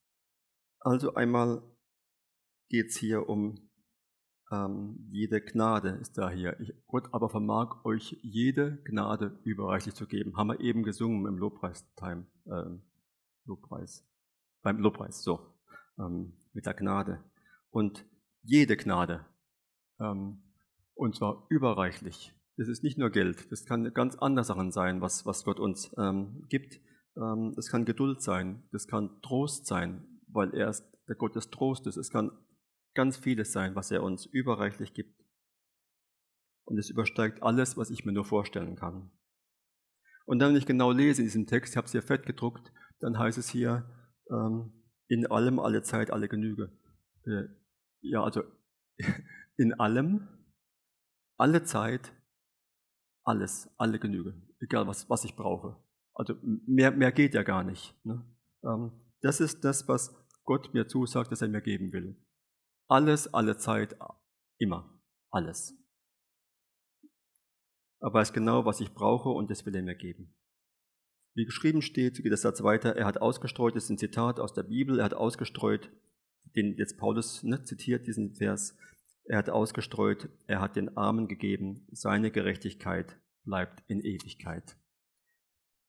Also 0.78 1.14
einmal 1.14 1.62
geht 2.69 2.90
es 2.90 2.97
hier 2.97 3.28
um 3.28 3.70
ähm, 4.50 5.07
jede 5.11 5.40
Gnade 5.40 5.90
ist 6.00 6.19
da 6.19 6.28
hier. 6.30 6.57
Gott 6.87 7.09
aber 7.12 7.28
vermag 7.28 7.85
euch 7.85 8.19
jede 8.23 8.83
Gnade 8.85 9.38
überreichlich 9.45 9.95
zu 9.95 10.07
geben. 10.07 10.37
Haben 10.37 10.49
wir 10.49 10.61
eben 10.61 10.83
gesungen 10.83 11.26
im 11.26 11.38
Lobpreis-Time, 11.38 12.26
äh, 12.47 12.78
Lobpreis, 13.45 14.04
beim 14.62 14.78
Lobpreis, 14.78 15.23
so, 15.23 15.54
ähm, 15.99 16.33
mit 16.52 16.66
der 16.66 16.75
Gnade. 16.75 17.23
Und 17.71 18.04
jede 18.42 18.76
Gnade, 18.76 19.25
ähm, 20.00 20.42
und 20.95 21.14
zwar 21.14 21.47
überreichlich. 21.49 22.35
Das 22.57 22.69
ist 22.69 22.83
nicht 22.83 22.99
nur 22.99 23.11
Geld, 23.11 23.50
das 23.52 23.64
kann 23.64 23.92
ganz 23.95 24.16
andere 24.16 24.45
Sachen 24.45 24.73
sein, 24.73 25.00
was, 25.00 25.25
was 25.25 25.45
Gott 25.45 25.61
uns 25.61 25.95
ähm, 25.97 26.45
gibt. 26.49 26.80
Ähm, 27.16 27.52
das 27.54 27.71
kann 27.71 27.85
Geduld 27.85 28.21
sein, 28.21 28.64
das 28.73 28.87
kann 28.87 29.23
Trost 29.23 29.66
sein, 29.66 30.21
weil 30.26 30.52
er 30.54 30.69
ist 30.69 30.85
der 31.09 31.16
Gott 31.16 31.37
des 31.37 31.50
Trostes. 31.50 31.97
Es 31.97 32.11
kann 32.11 32.33
ganz 32.94 33.16
vieles 33.16 33.52
sein, 33.52 33.75
was 33.75 33.90
er 33.90 34.02
uns 34.02 34.26
überreichlich 34.26 34.94
gibt. 34.94 35.25
Und 36.64 36.78
es 36.78 36.90
übersteigt 36.90 37.42
alles, 37.42 37.76
was 37.76 37.90
ich 37.90 38.04
mir 38.04 38.12
nur 38.12 38.25
vorstellen 38.25 38.76
kann. 38.76 39.11
Und 40.26 40.38
dann, 40.38 40.50
wenn 40.50 40.56
ich 40.56 40.66
genau 40.66 40.92
lese 40.92 41.23
in 41.23 41.26
diesem 41.26 41.47
Text, 41.47 41.73
ich 41.73 41.76
habe 41.76 41.87
es 41.87 41.92
hier 41.92 42.02
fett 42.02 42.26
gedruckt, 42.26 42.73
dann 43.00 43.18
heißt 43.18 43.38
es 43.38 43.49
hier, 43.49 43.90
ähm, 44.30 44.73
in 45.09 45.26
allem, 45.26 45.59
alle 45.59 45.82
Zeit, 45.82 46.12
alle 46.12 46.28
Genüge. 46.28 46.70
Äh, 47.26 47.49
ja, 48.02 48.23
also 48.23 48.44
in 49.56 49.75
allem, 49.75 50.28
alle 51.37 51.64
Zeit, 51.64 52.12
alles, 53.25 53.68
alle 53.76 53.99
Genüge, 53.99 54.35
egal 54.61 54.87
was, 54.87 55.11
was 55.11 55.25
ich 55.25 55.35
brauche. 55.35 55.76
Also 56.14 56.35
mehr, 56.42 56.90
mehr 56.92 57.12
geht 57.12 57.35
ja 57.35 57.42
gar 57.42 57.64
nicht. 57.64 57.94
Ne? 58.04 58.25
Ähm, 58.62 58.92
das 59.23 59.40
ist 59.40 59.64
das, 59.64 59.88
was 59.88 60.14
Gott 60.44 60.73
mir 60.75 60.87
zusagt, 60.87 61.32
dass 61.32 61.42
er 61.42 61.49
mir 61.49 61.61
geben 61.61 61.92
will. 61.92 62.16
Alles, 62.90 63.32
alle 63.32 63.56
Zeit, 63.56 63.97
immer. 64.59 65.00
Alles. 65.30 65.78
Er 68.00 68.12
weiß 68.12 68.32
genau, 68.32 68.64
was 68.64 68.80
ich 68.80 68.92
brauche 68.94 69.28
und 69.28 69.49
das 69.49 69.64
will 69.64 69.76
er 69.76 69.82
mir 69.82 69.94
geben. 69.94 70.35
Wie 71.37 71.44
geschrieben 71.44 71.82
steht, 71.82 72.16
geht 72.16 72.32
der 72.32 72.37
Satz 72.37 72.64
weiter, 72.64 72.97
er 72.97 73.06
hat 73.06 73.23
ausgestreut, 73.23 73.76
das 73.76 73.85
ist 73.85 73.90
ein 73.90 73.99
Zitat 73.99 74.40
aus 74.40 74.54
der 74.54 74.64
Bibel, 74.64 74.99
er 74.99 75.04
hat 75.04 75.14
ausgestreut, 75.14 75.88
den 76.56 76.76
jetzt 76.78 76.99
Paulus 76.99 77.44
ne, 77.44 77.62
zitiert, 77.62 78.09
diesen 78.09 78.35
Vers, 78.35 78.76
er 79.23 79.38
hat 79.38 79.50
ausgestreut, 79.50 80.28
er 80.49 80.61
hat 80.61 80.75
den 80.75 80.97
Armen 80.97 81.28
gegeben, 81.28 81.87
seine 81.92 82.32
Gerechtigkeit 82.32 83.20
bleibt 83.44 83.85
in 83.87 84.00
Ewigkeit. 84.00 84.76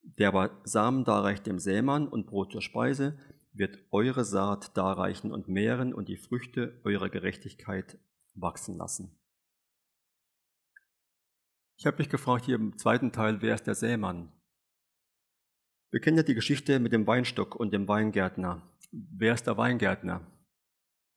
Der 0.04 0.28
aber 0.28 0.62
Samen 0.65 1.04
darreicht 1.04 1.47
dem 1.47 1.58
Sämann 1.58 2.08
und 2.08 2.28
Brot 2.28 2.52
zur 2.52 2.62
Speise, 2.62 3.17
wird 3.54 3.80
eure 3.92 4.24
Saat 4.24 4.76
darreichen 4.78 5.32
und 5.32 5.48
mehren 5.48 5.94
und 5.94 6.08
die 6.08 6.18
Früchte 6.18 6.80
eurer 6.84 7.10
Gerechtigkeit 7.10 8.00
wachsen 8.34 8.78
lassen. 8.78 9.18
Ich 11.78 11.86
habe 11.86 11.98
mich 11.98 12.10
gefragt 12.10 12.46
hier 12.46 12.56
im 12.56 12.78
zweiten 12.78 13.12
Teil, 13.12 13.42
wer 13.42 13.56
ist 13.56 13.66
der 13.66 13.76
Sämann? 13.76 14.32
Wir 15.90 16.00
kennen 16.00 16.18
ja 16.18 16.24
die 16.24 16.36
Geschichte 16.36 16.80
mit 16.80 16.94
dem 16.94 17.06
Weinstock 17.06 17.56
und 17.56 17.74
dem 17.74 17.88
Weingärtner. 17.88 18.62
Wer 18.92 19.34
ist 19.34 19.48
der 19.48 19.58
Weingärtner? 19.58 20.26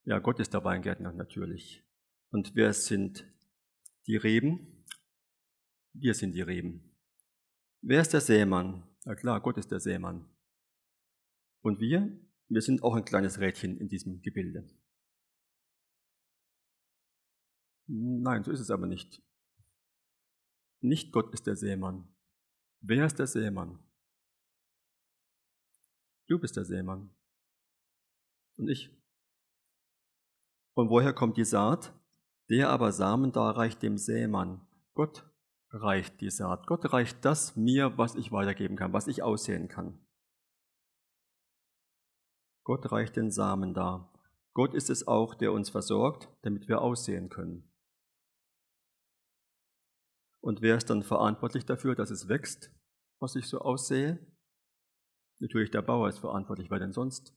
Ja, 0.05 0.19
Gott 0.19 0.41
ist 0.41 0.53
der 0.53 0.65
Weingärtner 0.65 1.13
natürlich. 1.13 1.85
Und 2.31 2.57
wer 2.57 2.73
sind 2.73 3.25
die 4.07 4.17
Reben? 4.17 4.85
Wir 5.93 6.15
sind 6.15 6.33
die 6.33 6.43
Reben. 6.43 6.99
Wer 7.83 8.01
ist 8.01 8.13
der 8.13 8.21
Sämann? 8.21 8.83
Na 9.05 9.15
klar, 9.15 9.41
Gott 9.41 9.59
ist 9.59 9.71
der 9.71 9.81
Sämann. 9.81 10.29
Und 11.61 11.79
wir? 11.79 12.19
Wir 12.49 12.61
sind 12.61 12.83
auch 12.83 12.95
ein 12.95 13.05
kleines 13.05 13.41
Rädchen 13.41 13.79
in 13.79 13.89
diesem 13.89 14.21
Gebilde. 14.23 14.69
Nein, 17.87 18.45
so 18.45 18.51
ist 18.51 18.61
es 18.61 18.71
aber 18.71 18.87
nicht. 18.87 19.23
Nicht 20.81 21.13
Gott 21.13 21.33
ist 21.33 21.47
der 21.47 21.57
Sämann. 21.57 22.09
Wer 22.81 23.07
ist 23.07 23.19
der 23.19 23.27
Sämann? 23.27 23.79
Du 26.27 26.39
bist 26.39 26.57
der 26.57 26.65
Sämann. 26.65 27.11
Und 28.57 28.69
ich. 28.69 28.91
Und 30.75 30.91
woher 30.91 31.13
kommt 31.13 31.37
die 31.37 31.45
Saat? 31.45 31.93
Der 32.51 32.69
aber 32.71 32.93
Samen 32.93 33.33
darreicht 33.33 33.83
dem 33.83 33.97
Sämann. 33.97 34.67
Gott 34.95 35.25
reicht 35.71 36.21
die 36.21 36.31
Saat. 36.31 36.67
Gott 36.67 36.93
reicht 36.93 37.25
das 37.25 37.57
mir, 37.57 37.97
was 37.99 38.15
ich 38.15 38.33
weitergeben 38.33 38.77
kann, 38.77 38.93
was 38.93 39.07
ich 39.07 39.23
aussehen 39.23 39.69
kann. 39.69 40.04
Gott 42.65 42.91
reicht 42.91 43.17
den 43.17 43.31
Samen 43.31 43.75
dar. 43.75 44.11
Gott 44.55 44.73
ist 44.75 44.89
es 44.89 45.07
auch, 45.07 45.35
der 45.35 45.53
uns 45.53 45.71
versorgt, 45.71 46.29
damit 46.43 46.69
wir 46.69 46.81
aussehen 46.81 47.29
können. 47.29 47.71
Und 50.41 50.63
wer 50.63 50.77
ist 50.77 50.91
dann 50.91 51.03
verantwortlich 51.03 51.67
dafür, 51.67 51.95
dass 51.95 52.11
es 52.11 52.29
wächst, 52.29 52.71
was 53.19 53.35
ich 53.37 53.49
so 53.49 53.61
aussehe? 53.61 54.19
Natürlich 55.41 55.71
der 55.71 55.83
Bauer 55.83 56.09
ist 56.09 56.19
verantwortlich, 56.19 56.71
wer 56.71 56.79
denn 56.79 56.93
sonst? 56.93 57.35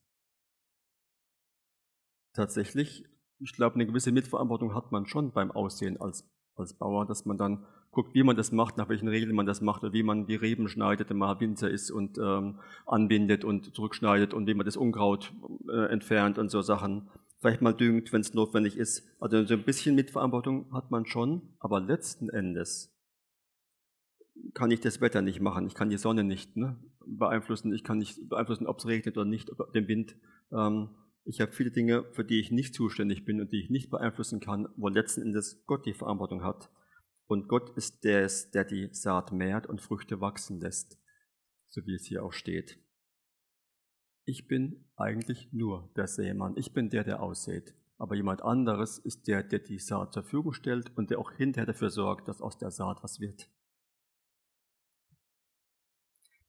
Tatsächlich, 2.34 3.06
ich 3.40 3.54
glaube, 3.54 3.76
eine 3.76 3.88
gewisse 3.88 4.12
Mitverantwortung 4.12 4.76
hat 4.76 4.92
man 4.92 5.08
schon 5.08 5.32
beim 5.32 5.52
Aussehen 5.52 6.00
als, 6.00 6.30
als 6.56 6.78
Bauer, 6.78 7.06
dass 7.06 7.26
man 7.26 7.38
dann 7.38 7.66
guckt, 7.92 8.14
wie 8.14 8.24
man 8.24 8.36
das 8.36 8.52
macht, 8.52 8.78
nach 8.78 8.90
welchen 8.90 9.08
Regeln 9.08 9.36
man 9.36 9.46
das 9.46 9.62
macht 9.62 9.84
oder 9.84 9.94
wie 9.94 10.04
man 10.04 10.28
die 10.28 10.36
Reben 10.36 10.70
schneidet, 10.70 11.10
wenn 11.10 11.18
man 11.18 11.40
Winzer 11.40 11.70
ist 11.70 11.92
und 11.92 12.18
ähm, 12.18 12.60
anbindet 12.86 13.44
und 13.44 13.74
zurückschneidet 13.76 14.34
und 14.34 14.48
wie 14.48 14.54
man 14.54 14.66
das 14.66 14.78
Unkraut 14.78 15.34
äh, 15.70 15.92
entfernt 15.92 16.38
und 16.38 16.50
so 16.50 16.62
Sachen. 16.62 17.10
Vielleicht 17.40 17.62
mal 17.62 17.74
düngt, 17.74 18.14
wenn 18.14 18.22
es 18.22 18.34
notwendig 18.34 18.78
ist. 18.78 19.08
Also 19.20 19.46
so 19.46 19.54
ein 19.54 19.64
bisschen 19.64 19.96
Mitverantwortung 19.96 20.72
hat 20.74 20.92
man 20.92 21.06
schon, 21.06 21.54
aber 21.60 21.80
letzten 21.80 22.30
Endes 22.30 22.94
kann 24.54 24.72
ich 24.72 24.82
das 24.82 25.02
Wetter 25.02 25.22
nicht 25.22 25.40
machen, 25.40 25.68
ich 25.68 25.74
kann 25.74 25.90
die 25.90 25.98
Sonne 25.98 26.24
nicht 26.24 26.56
ne, 26.56 26.78
beeinflussen, 27.06 27.74
ich 27.74 27.84
kann 27.84 27.98
nicht 27.98 28.30
beeinflussen, 28.30 28.68
ob 28.68 28.80
es 28.80 28.88
regnet 28.88 29.18
oder 29.18 29.26
nicht, 29.26 29.52
ob 29.52 29.72
den 29.74 29.88
Wind. 29.88 30.16
Ähm, 30.52 30.90
ich 31.26 31.42
habe 31.42 31.52
viele 31.52 31.72
Dinge, 31.72 32.06
für 32.12 32.24
die 32.24 32.40
ich 32.40 32.52
nicht 32.52 32.74
zuständig 32.74 33.26
bin 33.26 33.42
und 33.42 33.52
die 33.52 33.60
ich 33.60 33.70
nicht 33.70 33.90
beeinflussen 33.90 34.40
kann, 34.40 34.70
wo 34.78 34.88
letzten 34.88 35.22
Endes 35.22 35.64
Gott 35.66 35.86
die 35.86 35.94
Verantwortung 35.94 36.44
hat. 36.44 36.70
Und 37.28 37.50
Gott 37.50 37.76
ist 37.78 38.04
der, 38.04 38.30
der 38.54 38.64
die 38.64 38.90
Saat 38.94 39.32
mehrt 39.32 39.68
und 39.68 39.82
Früchte 39.82 40.22
wachsen 40.22 40.62
lässt, 40.62 40.98
so 41.68 41.86
wie 41.86 41.94
es 41.94 42.06
hier 42.06 42.24
auch 42.24 42.32
steht. 42.32 42.80
Ich 44.24 44.48
bin 44.48 44.90
eigentlich 44.96 45.52
nur 45.52 45.92
der 45.96 46.08
Sämann. 46.08 46.56
Ich 46.58 46.74
bin 46.74 46.90
der, 46.90 47.04
der 47.04 47.22
aussät. 47.22 47.76
Aber 47.98 48.16
jemand 48.16 48.42
anderes 48.44 49.00
ist 49.00 49.28
der, 49.28 49.44
der 49.44 49.60
die 49.60 49.80
Saat 49.80 50.14
zur 50.14 50.24
Verfügung 50.24 50.54
stellt 50.54 50.96
und 50.98 51.10
der 51.10 51.20
auch 51.20 51.32
hinterher 51.32 51.66
dafür 51.66 51.90
sorgt, 51.90 52.28
dass 52.28 52.42
aus 52.42 52.58
der 52.58 52.72
Saat 52.72 53.04
was 53.04 53.20
wird. 53.20 53.50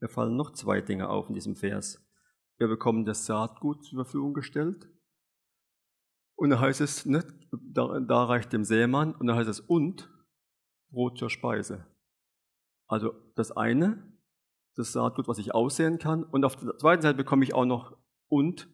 Mir 0.00 0.08
fallen 0.08 0.36
noch 0.36 0.52
zwei 0.52 0.80
Dinge 0.80 1.08
auf 1.08 1.28
in 1.28 1.34
diesem 1.34 1.56
Vers. 1.56 2.04
Wir 2.58 2.68
bekommen 2.68 3.04
das 3.04 3.26
Saatgut 3.26 3.84
zur 3.84 4.04
Verfügung 4.04 4.34
gestellt. 4.34 4.88
Und 6.36 6.50
da 6.50 6.60
heißt 6.60 6.80
es, 6.80 7.06
ne, 7.06 7.24
da, 7.50 7.98
da 7.98 8.24
reicht 8.24 8.52
dem 8.52 8.64
Sämann, 8.64 9.14
und 9.14 9.26
da 9.26 9.34
heißt 9.34 9.48
es, 9.48 9.58
und 9.60 10.08
Brot 10.90 11.18
zur 11.18 11.30
Speise. 11.30 11.86
Also 12.86 13.14
das 13.34 13.52
eine, 13.52 14.12
das 14.74 14.92
Saatgut, 14.92 15.28
was 15.28 15.38
ich 15.38 15.54
aussehen 15.54 15.98
kann, 15.98 16.24
und 16.24 16.44
auf 16.44 16.56
der 16.56 16.76
zweiten 16.78 17.02
Seite 17.02 17.16
bekomme 17.16 17.44
ich 17.44 17.54
auch 17.54 17.66
noch 17.66 17.96
und 18.28 18.68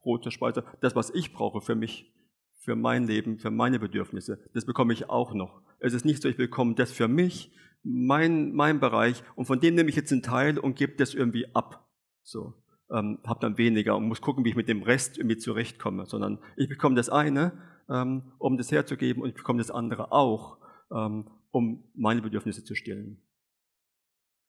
Brot 0.00 0.22
zur 0.24 0.32
Speise, 0.32 0.64
das, 0.80 0.96
was 0.96 1.10
ich 1.10 1.32
brauche 1.32 1.60
für 1.60 1.74
mich, 1.74 2.12
für 2.58 2.76
mein 2.76 3.06
Leben, 3.06 3.38
für 3.38 3.50
meine 3.50 3.78
Bedürfnisse, 3.78 4.42
das 4.54 4.66
bekomme 4.66 4.92
ich 4.92 5.08
auch 5.10 5.34
noch. 5.34 5.62
Es 5.78 5.94
ist 5.94 6.04
nicht 6.04 6.22
so, 6.22 6.28
ich 6.28 6.36
bekomme 6.36 6.74
das 6.74 6.92
für 6.92 7.08
mich, 7.08 7.52
mein, 7.82 8.52
mein 8.52 8.80
Bereich, 8.80 9.22
und 9.36 9.46
von 9.46 9.60
dem 9.60 9.74
nehme 9.74 9.88
ich 9.88 9.96
jetzt 9.96 10.12
einen 10.12 10.22
Teil 10.22 10.58
und 10.58 10.76
gebe 10.76 10.94
das 10.96 11.14
irgendwie 11.14 11.54
ab. 11.54 11.88
So, 12.22 12.54
ähm, 12.90 13.18
habe 13.24 13.40
dann 13.40 13.58
weniger 13.58 13.96
und 13.96 14.06
muss 14.06 14.20
gucken, 14.20 14.44
wie 14.44 14.50
ich 14.50 14.56
mit 14.56 14.68
dem 14.68 14.82
Rest 14.82 15.18
irgendwie 15.18 15.38
zurechtkomme, 15.38 16.06
sondern 16.06 16.38
ich 16.56 16.68
bekomme 16.68 16.94
das 16.94 17.08
eine, 17.08 17.52
ähm, 17.88 18.32
um 18.38 18.56
das 18.56 18.70
herzugeben, 18.70 19.22
und 19.22 19.30
ich 19.30 19.34
bekomme 19.34 19.58
das 19.58 19.70
andere 19.70 20.12
auch, 20.12 20.58
ähm, 20.92 21.28
um 21.52 21.88
meine 21.94 22.22
Bedürfnisse 22.22 22.64
zu 22.64 22.74
stillen. 22.74 23.22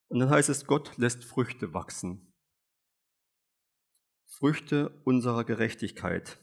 Und 0.07 0.19
dann 0.19 0.29
heißt 0.29 0.49
es, 0.49 0.65
Gott 0.65 0.97
lässt 0.97 1.23
Früchte 1.23 1.73
wachsen. 1.73 2.33
Früchte 4.25 4.89
unserer 5.03 5.43
Gerechtigkeit. 5.43 6.39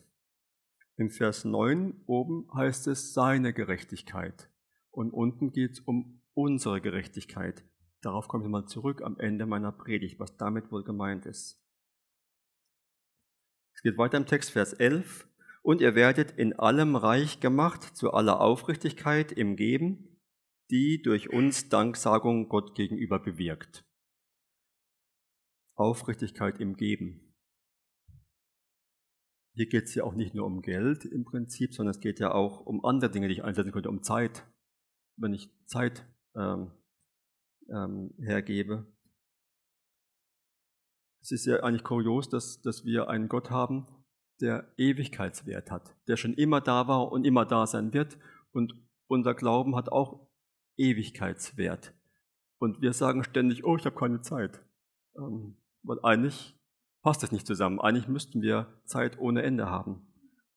Im 0.96 1.10
Vers 1.10 1.44
9 1.44 2.02
oben 2.06 2.48
heißt 2.54 2.86
es 2.86 3.14
seine 3.14 3.52
Gerechtigkeit. 3.52 4.50
Und 4.90 5.12
unten 5.12 5.52
geht 5.52 5.72
es 5.72 5.80
um 5.80 6.22
unsere 6.34 6.80
Gerechtigkeit. 6.80 7.64
Darauf 8.02 8.28
komme 8.28 8.44
ich 8.44 8.50
mal 8.50 8.66
zurück 8.66 9.02
am 9.02 9.18
Ende 9.18 9.46
meiner 9.46 9.72
Predigt, 9.72 10.20
was 10.20 10.36
damit 10.36 10.70
wohl 10.70 10.84
gemeint 10.84 11.26
ist. 11.26 11.60
Es 13.74 13.82
geht 13.82 13.98
weiter 13.98 14.18
im 14.18 14.26
Text, 14.26 14.50
Vers 14.50 14.72
11. 14.72 15.26
Und 15.62 15.80
ihr 15.80 15.94
werdet 15.94 16.32
in 16.32 16.58
allem 16.58 16.96
reich 16.96 17.40
gemacht 17.40 17.82
zu 17.96 18.12
aller 18.12 18.40
Aufrichtigkeit 18.40 19.32
im 19.32 19.56
Geben, 19.56 20.19
die 20.70 21.02
durch 21.02 21.30
uns 21.30 21.68
Danksagung 21.68 22.48
Gott 22.48 22.74
gegenüber 22.74 23.18
bewirkt. 23.18 23.84
Aufrichtigkeit 25.74 26.60
im 26.60 26.76
Geben. 26.76 27.34
Hier 29.54 29.66
geht 29.66 29.84
es 29.84 29.94
ja 29.94 30.04
auch 30.04 30.14
nicht 30.14 30.34
nur 30.34 30.46
um 30.46 30.62
Geld 30.62 31.04
im 31.04 31.24
Prinzip, 31.24 31.74
sondern 31.74 31.90
es 31.90 32.00
geht 32.00 32.20
ja 32.20 32.32
auch 32.32 32.60
um 32.66 32.84
andere 32.84 33.10
Dinge, 33.10 33.28
die 33.28 33.34
ich 33.34 33.44
einsetzen 33.44 33.72
könnte, 33.72 33.88
um 33.88 34.02
Zeit. 34.02 34.46
Wenn 35.16 35.34
ich 35.34 35.50
Zeit 35.66 36.06
ähm, 36.34 36.70
ähm, 37.68 38.14
hergebe. 38.18 38.86
Es 41.22 41.32
ist 41.32 41.46
ja 41.46 41.62
eigentlich 41.62 41.84
kurios, 41.84 42.28
dass, 42.28 42.62
dass 42.62 42.84
wir 42.84 43.08
einen 43.08 43.28
Gott 43.28 43.50
haben, 43.50 43.86
der 44.40 44.72
Ewigkeitswert 44.78 45.70
hat, 45.70 45.94
der 46.08 46.16
schon 46.16 46.34
immer 46.34 46.60
da 46.60 46.88
war 46.88 47.12
und 47.12 47.26
immer 47.26 47.44
da 47.44 47.66
sein 47.66 47.92
wird. 47.92 48.18
Und 48.52 48.74
unser 49.06 49.34
Glauben 49.34 49.76
hat 49.76 49.90
auch 49.90 50.29
Ewigkeitswert. 50.76 51.94
Und 52.58 52.82
wir 52.82 52.92
sagen 52.92 53.24
ständig, 53.24 53.64
oh, 53.64 53.76
ich 53.76 53.84
habe 53.84 53.96
keine 53.96 54.20
Zeit. 54.20 54.60
Ähm, 55.16 55.56
weil 55.82 55.98
eigentlich 56.02 56.58
passt 57.02 57.22
das 57.22 57.32
nicht 57.32 57.46
zusammen. 57.46 57.80
Eigentlich 57.80 58.08
müssten 58.08 58.42
wir 58.42 58.80
Zeit 58.84 59.18
ohne 59.18 59.42
Ende 59.42 59.70
haben. 59.70 60.06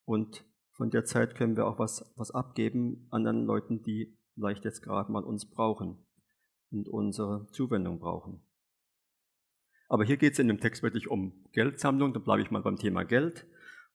Und 0.05 0.45
von 0.71 0.89
der 0.89 1.05
Zeit 1.05 1.35
können 1.35 1.55
wir 1.55 1.65
auch 1.65 1.79
was, 1.79 2.11
was 2.15 2.31
abgeben 2.31 3.07
anderen 3.11 3.45
Leuten, 3.45 3.83
die 3.83 4.17
vielleicht 4.33 4.65
jetzt 4.65 4.81
gerade 4.81 5.11
mal 5.11 5.23
uns 5.23 5.49
brauchen 5.49 6.05
und 6.71 6.89
unsere 6.89 7.47
Zuwendung 7.51 7.99
brauchen. 7.99 8.41
Aber 9.87 10.03
hier 10.03 10.17
geht 10.17 10.33
es 10.33 10.39
in 10.39 10.47
dem 10.47 10.59
Text 10.59 10.81
wirklich 10.81 11.07
um 11.07 11.45
Geldsammlung, 11.53 12.13
da 12.13 12.19
bleibe 12.19 12.41
ich 12.41 12.49
mal 12.49 12.63
beim 12.63 12.77
Thema 12.77 13.03
Geld. 13.03 13.45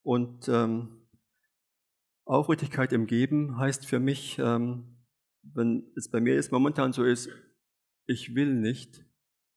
Und 0.03 0.49
ähm, 0.49 1.09
Aufrichtigkeit 2.25 2.93
im 2.93 3.07
Geben 3.07 3.59
heißt 3.59 3.85
für 3.85 3.99
mich, 3.99 4.39
ähm, 4.39 4.98
wenn 5.55 5.91
es 5.97 6.11
bei 6.11 6.21
mir 6.21 6.35
jetzt 6.35 6.53
momentan 6.53 6.93
so 6.93 7.05
ist, 7.05 7.29
ich 8.07 8.35
will 8.35 8.55
nicht, 8.55 9.05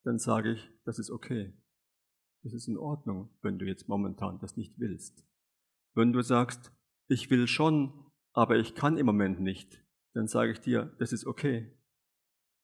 dann 0.04 0.18
sage 0.18 0.52
ich, 0.52 0.70
das 0.84 0.98
ist 0.98 1.10
okay. 1.10 1.52
Das 2.42 2.52
ist 2.52 2.68
in 2.68 2.76
Ordnung, 2.76 3.30
wenn 3.42 3.58
du 3.58 3.66
jetzt 3.66 3.88
momentan 3.88 4.38
das 4.40 4.56
nicht 4.56 4.78
willst. 4.78 5.24
Wenn 5.94 6.12
du 6.12 6.22
sagst, 6.22 6.72
ich 7.08 7.30
will 7.30 7.46
schon, 7.46 8.10
aber 8.32 8.56
ich 8.56 8.74
kann 8.74 8.96
im 8.96 9.06
Moment 9.06 9.40
nicht, 9.40 9.84
dann 10.14 10.26
sage 10.26 10.52
ich 10.52 10.60
dir, 10.60 10.94
das 10.98 11.12
ist 11.12 11.26
okay, 11.26 11.78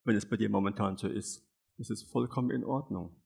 wenn 0.05 0.17
es 0.17 0.29
bei 0.29 0.37
dir 0.37 0.51
momentan 0.51 0.97
so 0.97 1.09
ist. 1.09 1.47
Das 1.79 1.91
ist 1.91 2.11
vollkommen 2.11 2.51
in 2.51 2.65
Ordnung. 2.65 3.23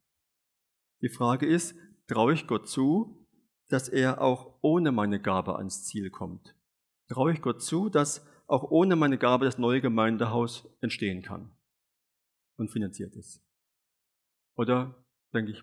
Die 1.00 1.08
Frage 1.08 1.46
ist, 1.46 1.74
traue 2.06 2.34
ich 2.34 2.46
Gott 2.46 2.68
zu, 2.68 3.26
dass 3.68 3.88
er 3.88 4.20
auch 4.20 4.58
ohne 4.60 4.92
meine 4.92 5.20
Gabe 5.20 5.56
ans 5.56 5.84
Ziel 5.84 6.10
kommt? 6.10 6.54
Traue 7.08 7.32
ich 7.32 7.40
Gott 7.40 7.62
zu, 7.62 7.88
dass 7.88 8.26
auch 8.46 8.64
ohne 8.70 8.96
meine 8.96 9.18
Gabe 9.18 9.44
das 9.44 9.58
neue 9.58 9.80
Gemeindehaus 9.80 10.68
entstehen 10.80 11.22
kann 11.22 11.50
und 12.56 12.70
finanziert 12.70 13.14
ist? 13.14 13.42
Oder 14.56 14.94
denke 15.32 15.52
ich, 15.52 15.62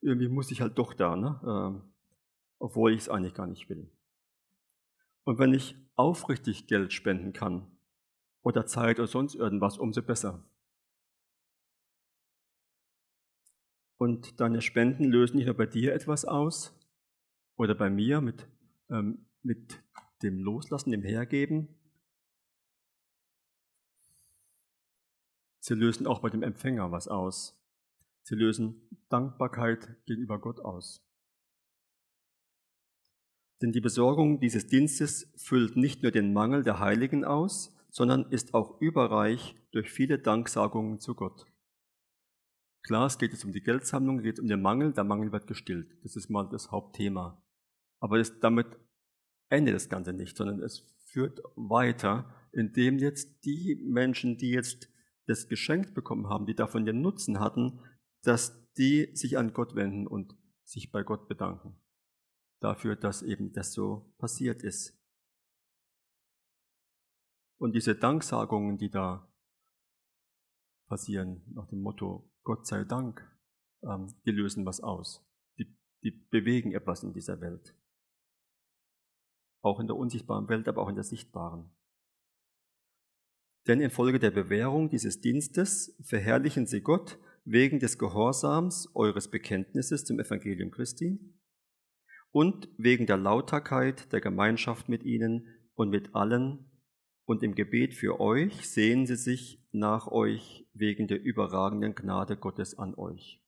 irgendwie 0.00 0.28
muss 0.28 0.50
ich 0.50 0.60
halt 0.60 0.78
doch 0.78 0.94
da, 0.94 1.16
ne? 1.16 1.40
Ähm, 1.46 1.94
obwohl 2.58 2.92
ich 2.92 3.00
es 3.00 3.08
eigentlich 3.08 3.34
gar 3.34 3.46
nicht 3.46 3.68
will. 3.68 3.90
Und 5.24 5.38
wenn 5.38 5.54
ich 5.54 5.76
aufrichtig 5.96 6.66
Geld 6.66 6.92
spenden 6.92 7.32
kann 7.32 7.66
oder 8.42 8.66
Zeit 8.66 8.98
oder 8.98 9.08
sonst 9.08 9.34
irgendwas, 9.34 9.78
umso 9.78 10.02
besser. 10.02 10.44
Und 13.96 14.40
deine 14.40 14.60
Spenden 14.60 15.04
lösen 15.04 15.36
nicht 15.36 15.46
nur 15.46 15.56
bei 15.56 15.66
dir 15.66 15.94
etwas 15.94 16.24
aus 16.24 16.78
oder 17.56 17.74
bei 17.74 17.90
mir 17.90 18.20
mit, 18.20 18.46
ähm, 18.90 19.26
mit 19.42 19.82
dem 20.24 20.38
Loslassen, 20.38 20.90
dem 20.90 21.02
Hergeben. 21.02 21.68
Sie 25.60 25.74
lösen 25.74 26.06
auch 26.06 26.20
bei 26.20 26.30
dem 26.30 26.42
Empfänger 26.42 26.90
was 26.92 27.08
aus. 27.08 27.60
Sie 28.22 28.34
lösen 28.34 28.88
Dankbarkeit 29.08 29.96
gegenüber 30.06 30.38
Gott 30.38 30.60
aus. 30.60 31.02
Denn 33.62 33.72
die 33.72 33.80
Besorgung 33.80 34.40
dieses 34.40 34.66
Dienstes 34.66 35.32
füllt 35.36 35.76
nicht 35.76 36.02
nur 36.02 36.12
den 36.12 36.32
Mangel 36.32 36.64
der 36.64 36.80
Heiligen 36.80 37.24
aus, 37.24 37.74
sondern 37.90 38.30
ist 38.30 38.54
auch 38.54 38.80
überreich 38.80 39.54
durch 39.70 39.90
viele 39.90 40.18
Danksagungen 40.18 40.98
zu 41.00 41.14
Gott. 41.14 41.46
Klar, 42.82 43.06
es 43.06 43.18
geht 43.18 43.32
jetzt 43.32 43.44
um 43.44 43.52
die 43.52 43.62
Geldsammlung, 43.62 44.18
es 44.18 44.24
geht 44.24 44.40
um 44.40 44.48
den 44.48 44.60
Mangel, 44.60 44.92
der 44.92 45.04
Mangel 45.04 45.32
wird 45.32 45.46
gestillt. 45.46 45.96
Das 46.02 46.16
ist 46.16 46.28
mal 46.28 46.48
das 46.50 46.70
Hauptthema. 46.70 47.42
Aber 48.00 48.18
das, 48.18 48.38
damit 48.40 48.66
endet 49.48 49.74
das 49.74 49.88
Ganze 49.88 50.12
nicht, 50.12 50.36
sondern 50.36 50.62
es 50.62 50.80
führt 51.06 51.40
weiter, 51.56 52.34
indem 52.52 52.98
jetzt 52.98 53.44
die 53.44 53.80
Menschen, 53.84 54.36
die 54.36 54.50
jetzt 54.50 54.88
das 55.26 55.48
geschenkt 55.48 55.94
bekommen 55.94 56.28
haben, 56.28 56.46
die 56.46 56.54
davon 56.54 56.84
den 56.84 57.00
Nutzen 57.00 57.40
hatten, 57.40 57.80
dass 58.22 58.72
die 58.74 59.10
sich 59.14 59.38
an 59.38 59.52
Gott 59.52 59.74
wenden 59.74 60.06
und 60.06 60.34
sich 60.64 60.90
bei 60.90 61.02
Gott 61.02 61.28
bedanken 61.28 61.76
dafür, 62.64 62.96
dass 62.96 63.22
eben 63.22 63.52
das 63.52 63.74
so 63.74 64.14
passiert 64.18 64.62
ist. 64.62 64.98
Und 67.58 67.74
diese 67.74 67.94
Danksagungen, 67.94 68.78
die 68.78 68.90
da 68.90 69.30
passieren, 70.88 71.42
nach 71.54 71.68
dem 71.68 71.82
Motto 71.82 72.32
Gott 72.42 72.66
sei 72.66 72.84
Dank, 72.84 73.20
ähm, 73.82 74.14
die 74.24 74.30
lösen 74.30 74.64
was 74.64 74.80
aus. 74.80 75.24
Die, 75.58 75.76
die 76.02 76.10
bewegen 76.10 76.72
etwas 76.72 77.02
in 77.02 77.12
dieser 77.12 77.40
Welt. 77.40 77.74
Auch 79.64 79.80
in 79.80 79.86
der 79.86 79.96
unsichtbaren 79.96 80.48
Welt, 80.50 80.68
aber 80.68 80.82
auch 80.82 80.90
in 80.90 80.94
der 80.94 81.04
sichtbaren. 81.04 81.70
Denn 83.66 83.80
infolge 83.80 84.18
der 84.18 84.30
Bewährung 84.30 84.90
dieses 84.90 85.22
Dienstes 85.22 85.96
verherrlichen 86.02 86.66
sie 86.66 86.82
Gott 86.82 87.18
wegen 87.46 87.78
des 87.78 87.98
Gehorsams 87.98 88.90
eures 88.94 89.30
Bekenntnisses 89.30 90.04
zum 90.04 90.20
Evangelium 90.20 90.70
Christi 90.70 91.18
und 92.30 92.68
wegen 92.76 93.06
der 93.06 93.16
Lauterkeit 93.16 94.12
der 94.12 94.20
Gemeinschaft 94.20 94.90
mit 94.90 95.02
ihnen 95.02 95.48
und 95.74 95.88
mit 95.88 96.14
allen, 96.14 96.70
und 97.26 97.42
im 97.42 97.54
Gebet 97.54 97.94
für 97.94 98.20
euch 98.20 98.68
sehen 98.68 99.06
sie 99.06 99.16
sich 99.16 99.66
nach 99.72 100.08
euch 100.08 100.68
wegen 100.74 101.08
der 101.08 101.22
überragenden 101.22 101.94
Gnade 101.94 102.36
Gottes 102.36 102.78
an 102.78 102.94
euch. 102.96 103.42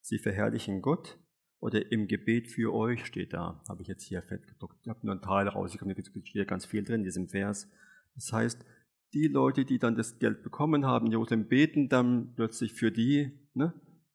Sie 0.00 0.18
verherrlichen 0.18 0.82
Gott 0.82 1.21
oder 1.62 1.92
im 1.92 2.08
Gebet 2.08 2.48
für 2.48 2.74
euch 2.74 3.06
steht 3.06 3.32
da, 3.32 3.62
habe 3.68 3.82
ich 3.82 3.88
jetzt 3.88 4.02
hier 4.02 4.20
fett 4.20 4.48
gedruckt. 4.48 4.76
Ich 4.82 4.88
habe 4.88 4.98
nur 5.04 5.12
einen 5.12 5.22
Teil 5.22 5.46
rausgekommen, 5.46 5.94
da 5.94 6.02
steht 6.24 6.48
ganz 6.48 6.66
viel 6.66 6.82
drin 6.82 6.96
in 6.96 7.04
diesem 7.04 7.28
Vers. 7.28 7.70
Das 8.16 8.32
heißt, 8.32 8.66
die 9.12 9.28
Leute, 9.28 9.64
die 9.64 9.78
dann 9.78 9.94
das 9.94 10.18
Geld 10.18 10.42
bekommen 10.42 10.86
haben, 10.86 11.06
Jerusalem, 11.06 11.46
beten 11.46 11.88
dann 11.88 12.34
plötzlich 12.34 12.72
für 12.72 12.90
die, 12.90 13.30
ne, 13.54 13.72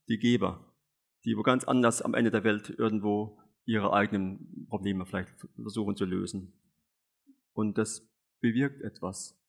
die 0.09 0.19
Geber, 0.19 0.75
die 1.23 1.37
wo 1.37 1.41
ganz 1.41 1.63
anders 1.63 2.01
am 2.01 2.15
Ende 2.15 2.31
der 2.31 2.43
Welt 2.43 2.69
irgendwo 2.77 3.39
ihre 3.63 3.93
eigenen 3.93 4.67
Probleme 4.67 5.05
vielleicht 5.05 5.29
versuchen 5.55 5.95
zu 5.95 6.03
lösen. 6.03 6.51
Und 7.53 7.77
das 7.77 8.09
bewirkt 8.41 8.81
etwas. 8.81 9.39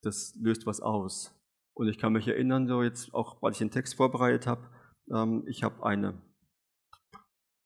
Das 0.00 0.34
löst 0.40 0.64
was 0.64 0.80
aus. 0.80 1.38
Und 1.74 1.88
ich 1.88 1.98
kann 1.98 2.14
mich 2.14 2.26
erinnern, 2.28 2.66
so 2.66 2.82
jetzt 2.82 3.12
auch, 3.12 3.42
weil 3.42 3.52
ich 3.52 3.58
den 3.58 3.70
Text 3.70 3.94
vorbereitet 3.94 4.46
habe, 4.46 4.70
ähm, 5.12 5.44
ich 5.46 5.62
habe 5.62 5.84
eine 5.84 6.22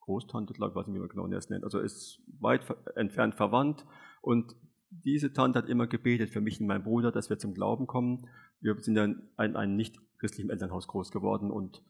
Großtante, 0.09 0.55
glaube 0.55 0.71
ich, 0.73 0.77
weiß 0.77 0.87
nicht, 0.87 0.97
wie 0.97 1.01
man 1.01 1.11
genau 1.11 1.27
das 1.27 1.51
nennt, 1.51 1.65
also 1.65 1.81
ist 1.81 2.23
weit 2.41 2.63
entfernt 2.97 3.35
verwandt 3.35 3.85
und 4.23 4.57
diese 4.91 5.35
Tante 5.35 5.59
hat 5.59 5.69
immer 5.69 5.87
gebetet 5.87 6.31
für 6.31 6.41
mich 6.41 6.61
und 6.61 6.67
meinen 6.67 6.83
Bruder, 6.83 7.13
dass 7.13 7.29
wir 7.29 7.39
zum 7.39 7.53
Glauben 7.53 7.87
kommen. 7.87 8.27
Wir 8.61 8.75
sind 8.81 8.95
dann 8.95 9.29
in 9.39 9.55
einem 9.55 9.77
nicht 9.77 10.01
christlichen 10.19 10.49
Elternhaus 10.49 10.89
groß 10.89 11.11
geworden 11.11 11.51
und 11.51 11.83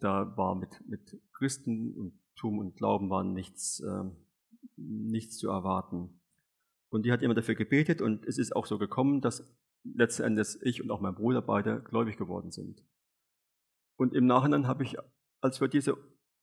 da 0.00 0.36
war 0.36 0.54
mit, 0.54 0.86
mit 0.86 1.18
Christen 1.32 1.94
und 1.94 2.12
Tum 2.36 2.58
und 2.58 2.76
Glauben 2.76 3.08
war 3.08 3.24
nichts, 3.24 3.80
äh, 3.80 4.04
nichts 4.76 5.38
zu 5.38 5.48
erwarten. 5.48 6.20
Und 6.90 7.06
die 7.06 7.12
hat 7.12 7.22
immer 7.22 7.34
dafür 7.34 7.54
gebetet 7.54 8.02
und 8.02 8.26
es 8.26 8.36
ist 8.36 8.54
auch 8.54 8.66
so 8.66 8.78
gekommen, 8.78 9.22
dass 9.22 9.50
letzten 9.82 10.24
Endes 10.24 10.60
ich 10.60 10.82
und 10.82 10.90
auch 10.90 11.00
mein 11.00 11.14
Bruder 11.14 11.40
beide 11.40 11.80
gläubig 11.80 12.18
geworden 12.18 12.50
sind. 12.50 12.84
Und 13.96 14.12
im 14.12 14.26
Nachhinein 14.26 14.66
habe 14.66 14.82
ich 14.82 14.96
als 15.40 15.56
für 15.56 15.70
diese 15.70 15.96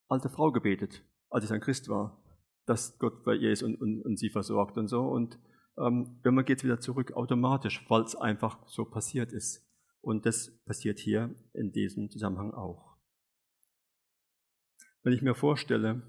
alte 0.08 0.30
Frau 0.30 0.52
gebetet, 0.52 1.04
als 1.30 1.46
ich 1.46 1.52
ein 1.52 1.62
Christ 1.62 1.90
war, 1.90 2.24
dass 2.66 2.98
Gott 3.00 3.24
bei 3.24 3.36
ihr 3.36 3.52
ist 3.52 3.64
und, 3.64 3.76
und, 3.76 4.02
und 4.02 4.18
sie 4.18 4.30
versorgt 4.30 4.78
und 4.78 4.88
so. 4.88 5.02
Und 5.02 5.40
ähm, 5.78 6.20
immer 6.24 6.44
geht 6.44 6.60
es 6.60 6.64
wieder 6.64 6.80
zurück 6.80 7.14
automatisch, 7.14 7.86
weil 7.90 8.04
es 8.04 8.16
einfach 8.16 8.68
so 8.68 8.86
passiert 8.86 9.32
ist. 9.32 9.66
Und 10.02 10.26
das 10.26 10.52
passiert 10.66 11.00
hier 11.00 11.36
in 11.54 11.72
diesem 11.72 12.10
Zusammenhang 12.10 12.54
auch. 12.54 12.98
Wenn 15.04 15.14
ich 15.14 15.22
mir 15.22 15.36
vorstelle, 15.36 16.02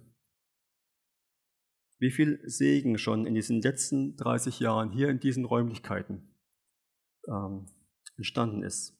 wie 1.99 2.11
viel 2.11 2.41
Segen 2.49 2.99
schon 2.99 3.27
in 3.27 3.35
diesen 3.35 3.61
letzten 3.61 4.17
30 4.17 4.59
Jahren 4.61 4.91
hier 4.91 5.09
in 5.11 5.21
diesen 5.21 5.45
Räumlichkeiten 5.45 6.35
ähm, 7.29 7.67
entstanden 8.17 8.63
ist, 8.63 8.99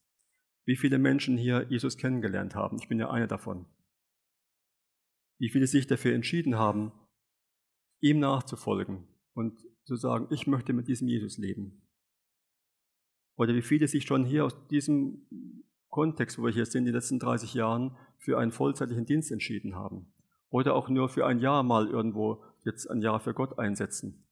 wie 0.67 0.77
viele 0.77 0.99
Menschen 0.99 1.39
hier 1.39 1.67
Jesus 1.69 1.97
kennengelernt 1.97 2.55
haben, 2.55 2.77
ich 2.81 2.89
bin 2.89 2.99
ja 2.99 3.11
einer 3.11 3.27
davon, 3.27 3.67
wie 5.41 5.49
viele 5.49 5.67
sich 5.67 5.87
dafür 5.87 6.15
entschieden 6.15 6.57
haben, 6.57 6.93
ihm 8.01 8.21
nachzufolgen 8.21 9.09
und 9.33 9.59
zu 9.85 9.97
sagen, 9.97 10.29
ich 10.31 10.47
möchte 10.47 10.75
mit 10.75 10.87
diesem 10.87 11.09
Jesus 11.09 11.39
leben. 11.39 11.83
Oder 13.37 13.55
wie 13.55 13.63
viele 13.63 13.89
sich 13.89 14.05
schon 14.05 14.27
hier 14.27 14.45
aus 14.45 14.55
diesem 14.69 15.27
Kontext, 15.89 16.39
wo 16.39 16.45
wir 16.45 16.53
hier 16.53 16.67
sind, 16.67 16.81
in 16.81 16.85
den 16.87 16.95
letzten 16.95 17.19
30 17.19 17.55
Jahren 17.55 17.97
für 18.19 18.39
einen 18.39 18.53
vollzeitlichen 18.53 19.07
Dienst 19.07 19.33
entschieden 19.33 19.75
haben. 19.75 20.13
Oder 20.51 20.75
auch 20.75 20.91
nur 20.91 21.09
für 21.09 21.27
ein 21.27 21.41
Jahr 21.41 21.63
mal 21.63 21.89
irgendwo 21.89 22.45
jetzt 22.65 22.91
ein 22.91 23.01
Jahr 23.01 23.19
für 23.19 23.33
Gott 23.33 23.59
einsetzen. 23.59 24.27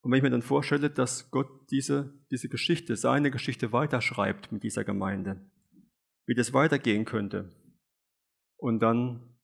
Und 0.00 0.10
wenn 0.10 0.16
ich 0.16 0.22
mir 0.24 0.30
dann 0.30 0.42
vorstelle, 0.42 0.90
dass 0.90 1.30
Gott 1.30 1.70
diese, 1.70 2.12
diese 2.32 2.48
Geschichte, 2.48 2.96
seine 2.96 3.30
Geschichte 3.30 3.72
weiterschreibt 3.72 4.50
mit 4.50 4.64
dieser 4.64 4.82
Gemeinde, 4.82 5.48
wie 6.26 6.34
das 6.34 6.52
weitergehen 6.52 7.04
könnte, 7.04 7.52
und 8.60 8.80
dann, 8.80 9.36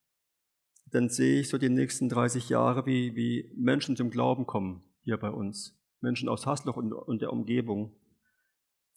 dann 0.85 1.09
sehe 1.09 1.41
ich 1.41 1.49
so 1.49 1.57
die 1.57 1.69
nächsten 1.69 2.07
30 2.07 2.49
Jahre, 2.49 2.85
wie, 2.85 3.15
wie 3.15 3.51
Menschen 3.55 3.95
zum 3.95 4.09
Glauben 4.11 4.45
kommen 4.45 4.83
hier 5.01 5.17
bei 5.17 5.29
uns. 5.29 5.75
Menschen 6.01 6.29
aus 6.29 6.45
Hasloch 6.45 6.77
und, 6.77 6.93
und 6.93 7.21
der 7.21 7.33
Umgebung, 7.33 7.95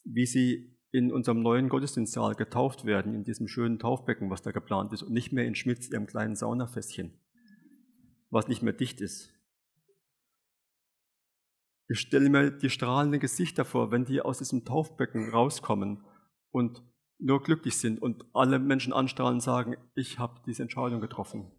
wie 0.04 0.26
sie 0.26 0.76
in 0.92 1.10
unserem 1.12 1.40
neuen 1.40 1.68
Gottesdienstsaal 1.68 2.34
getauft 2.34 2.84
werden, 2.84 3.14
in 3.14 3.24
diesem 3.24 3.48
schönen 3.48 3.78
Taufbecken, 3.78 4.28
was 4.28 4.42
da 4.42 4.50
geplant 4.50 4.92
ist, 4.92 5.02
und 5.02 5.12
nicht 5.12 5.32
mehr 5.32 5.46
in 5.46 5.54
Schmitz, 5.54 5.88
ihrem 5.88 6.06
kleinen 6.06 6.36
Saunafässchen, 6.36 7.18
was 8.28 8.48
nicht 8.48 8.62
mehr 8.62 8.72
dicht 8.72 9.00
ist. 9.00 9.32
Ich 11.88 12.00
stelle 12.00 12.28
mir 12.28 12.50
die 12.50 12.70
strahlenden 12.70 13.20
Gesichter 13.20 13.64
vor, 13.64 13.90
wenn 13.90 14.04
die 14.04 14.20
aus 14.20 14.38
diesem 14.38 14.64
Taufbecken 14.64 15.30
rauskommen 15.30 16.04
und 16.50 16.82
nur 17.20 17.42
glücklich 17.42 17.76
sind 17.76 18.00
und 18.00 18.24
alle 18.32 18.58
Menschen 18.58 18.92
anstrahlen 18.92 19.34
und 19.34 19.40
sagen, 19.40 19.76
ich 19.94 20.18
habe 20.18 20.40
diese 20.46 20.62
Entscheidung 20.62 21.00
getroffen. 21.00 21.50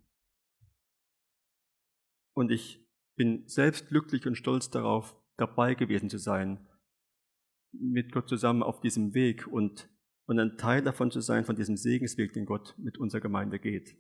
Und 2.34 2.52
ich 2.52 2.86
bin 3.15 3.47
selbst 3.47 3.89
glücklich 3.89 4.26
und 4.26 4.36
stolz 4.36 4.69
darauf, 4.69 5.15
dabei 5.38 5.76
gewesen 5.76 6.10
zu 6.10 6.17
sein, 6.17 6.67
mit 7.71 8.12
Gott 8.12 8.28
zusammen 8.28 8.63
auf 8.63 8.82
diesem 8.82 9.13
Weg 9.13 9.47
und, 9.47 9.89
und 10.26 10.39
ein 10.39 10.58
Teil 10.58 10.82
davon 10.82 11.12
zu 11.12 11.21
sein, 11.21 11.45
von 11.45 11.56
diesem 11.56 11.78
Segensweg, 11.78 12.34
den 12.34 12.45
Gott 12.45 12.76
mit 12.78 12.97
unserer 12.97 13.21
Gemeinde 13.21 13.60
geht. 13.60 13.97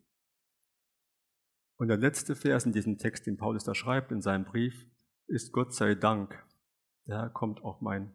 Und 1.77 1.87
der 1.87 1.97
letzte 1.97 2.35
Vers 2.35 2.65
in 2.65 2.73
diesem 2.73 2.97
Text, 2.97 3.25
den 3.25 3.37
Paulus 3.37 3.63
da 3.63 3.73
schreibt 3.73 4.11
in 4.11 4.21
seinem 4.21 4.45
Brief, 4.45 4.85
ist 5.27 5.51
Gott 5.51 5.73
sei 5.73 5.95
Dank. 5.95 6.45
Daher 7.05 7.29
kommt 7.29 7.63
auch 7.63 7.81
mein 7.81 8.13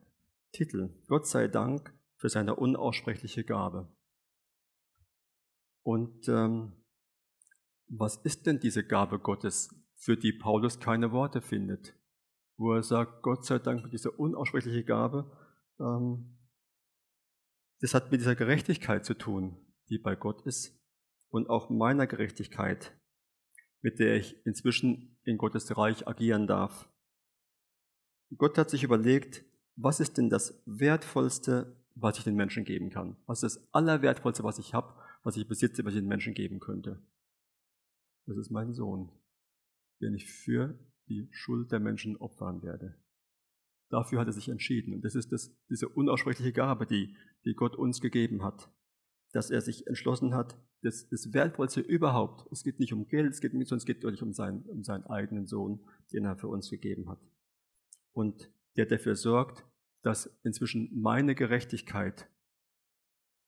Titel. 0.53 0.91
Gott 1.09 1.27
sei 1.27 1.49
Dank 1.49 1.93
für 2.17 2.29
seine 2.29 2.57
unaussprechliche 2.57 3.45
Gabe. 3.45 3.95
Und 5.83 6.29
ähm, 6.29 6.73
was 7.89 8.17
ist 8.17 8.47
denn 8.47 8.59
diese 8.59 8.85
Gabe 8.85 9.19
Gottes, 9.19 9.75
für 9.95 10.17
die 10.17 10.33
Paulus 10.33 10.81
keine 10.81 11.13
Worte 11.13 11.41
findet? 11.41 11.95
Wo 12.57 12.73
er 12.73 12.83
sagt, 12.83 13.23
Gott 13.23 13.45
sei 13.45 13.59
Dank 13.59 13.83
für 13.83 13.91
diese 13.91 14.11
unaussprechliche 14.11 14.85
Gabe, 14.85 15.31
ähm, 15.79 16.39
das 17.81 17.95
hat 17.95 18.11
mit 18.11 18.21
dieser 18.21 18.35
Gerechtigkeit 18.35 19.05
zu 19.05 19.15
tun, 19.15 19.57
die 19.91 19.99
bei 19.99 20.17
Gott 20.17 20.43
ist, 20.47 20.77
und 21.29 21.51
auch 21.51 21.71
meiner 21.71 22.07
Gerechtigkeit, 22.07 22.99
mit 23.83 23.99
der 23.99 24.17
ich 24.17 24.45
inzwischen 24.47 25.19
in 25.25 25.39
Gottes 25.39 25.77
Reich 25.77 26.09
agieren 26.09 26.47
darf. 26.47 26.89
Gott 28.37 28.59
hat 28.59 28.71
sich 28.71 28.83
überlegt, 28.83 29.45
was 29.77 30.01
ist 30.01 30.17
denn 30.17 30.31
das 30.31 30.63
Wertvollste, 30.67 31.77
was 31.97 32.19
ich 32.19 32.25
den 32.25 32.37
Menschen 32.37 32.65
geben 32.65 32.91
kann? 32.91 33.17
Was 33.27 33.43
ist 33.43 33.57
das 33.57 33.75
Allerwertvollste, 33.75 34.45
was 34.45 34.59
ich 34.59 34.75
habe, 34.75 34.95
was 35.23 35.37
ich 35.37 35.49
besitze, 35.49 35.85
was 35.85 35.95
ich 35.95 36.01
den 36.01 36.09
Menschen 36.09 36.35
geben 36.35 36.61
könnte? 36.61 37.03
Das 38.27 38.37
ist 38.37 38.51
mein 38.51 38.75
Sohn, 38.75 39.11
den 40.01 40.15
ich 40.15 40.27
für 40.31 40.79
die 41.09 41.29
Schuld 41.33 41.73
der 41.73 41.81
Menschen 41.81 42.17
opfern 42.17 42.63
werde. 42.63 42.97
Dafür 43.89 44.21
hat 44.21 44.27
er 44.27 44.33
sich 44.33 44.49
entschieden. 44.49 44.95
Und 44.95 45.05
das 45.05 45.15
ist 45.15 45.33
das, 45.33 45.57
diese 45.71 45.89
unaussprechliche 45.89 46.53
Gabe, 46.53 46.87
die, 46.87 47.17
die 47.45 47.55
Gott 47.55 47.77
uns 47.77 48.01
gegeben 48.01 48.43
hat. 48.43 48.69
Dass 49.33 49.51
er 49.51 49.61
sich 49.61 49.87
entschlossen 49.87 50.35
hat, 50.35 50.59
das, 50.83 51.09
das 51.09 51.33
Wertvollste 51.33 51.81
überhaupt. 51.81 52.51
Es 52.53 52.65
geht 52.65 52.81
nicht 52.81 52.93
um 52.93 53.07
Geld, 53.09 53.31
es 53.31 53.41
geht 53.41 53.55
nicht, 53.55 53.69
sondern 53.69 53.81
es 53.83 53.87
geht 53.87 54.03
wirklich 54.03 54.23
um 54.23 54.33
seinen, 54.33 54.63
um 54.65 54.83
seinen 54.83 55.05
eigenen 55.05 55.47
Sohn, 55.47 55.81
den 56.13 56.25
er 56.25 56.37
für 56.37 56.49
uns 56.49 56.69
gegeben 56.69 57.09
hat. 57.09 57.21
Und 58.13 58.51
der 58.77 58.87
dafür 58.87 59.15
sorgt, 59.15 59.65
dass 60.03 60.27
inzwischen 60.43 60.91
meine 60.93 61.35
Gerechtigkeit 61.35 62.29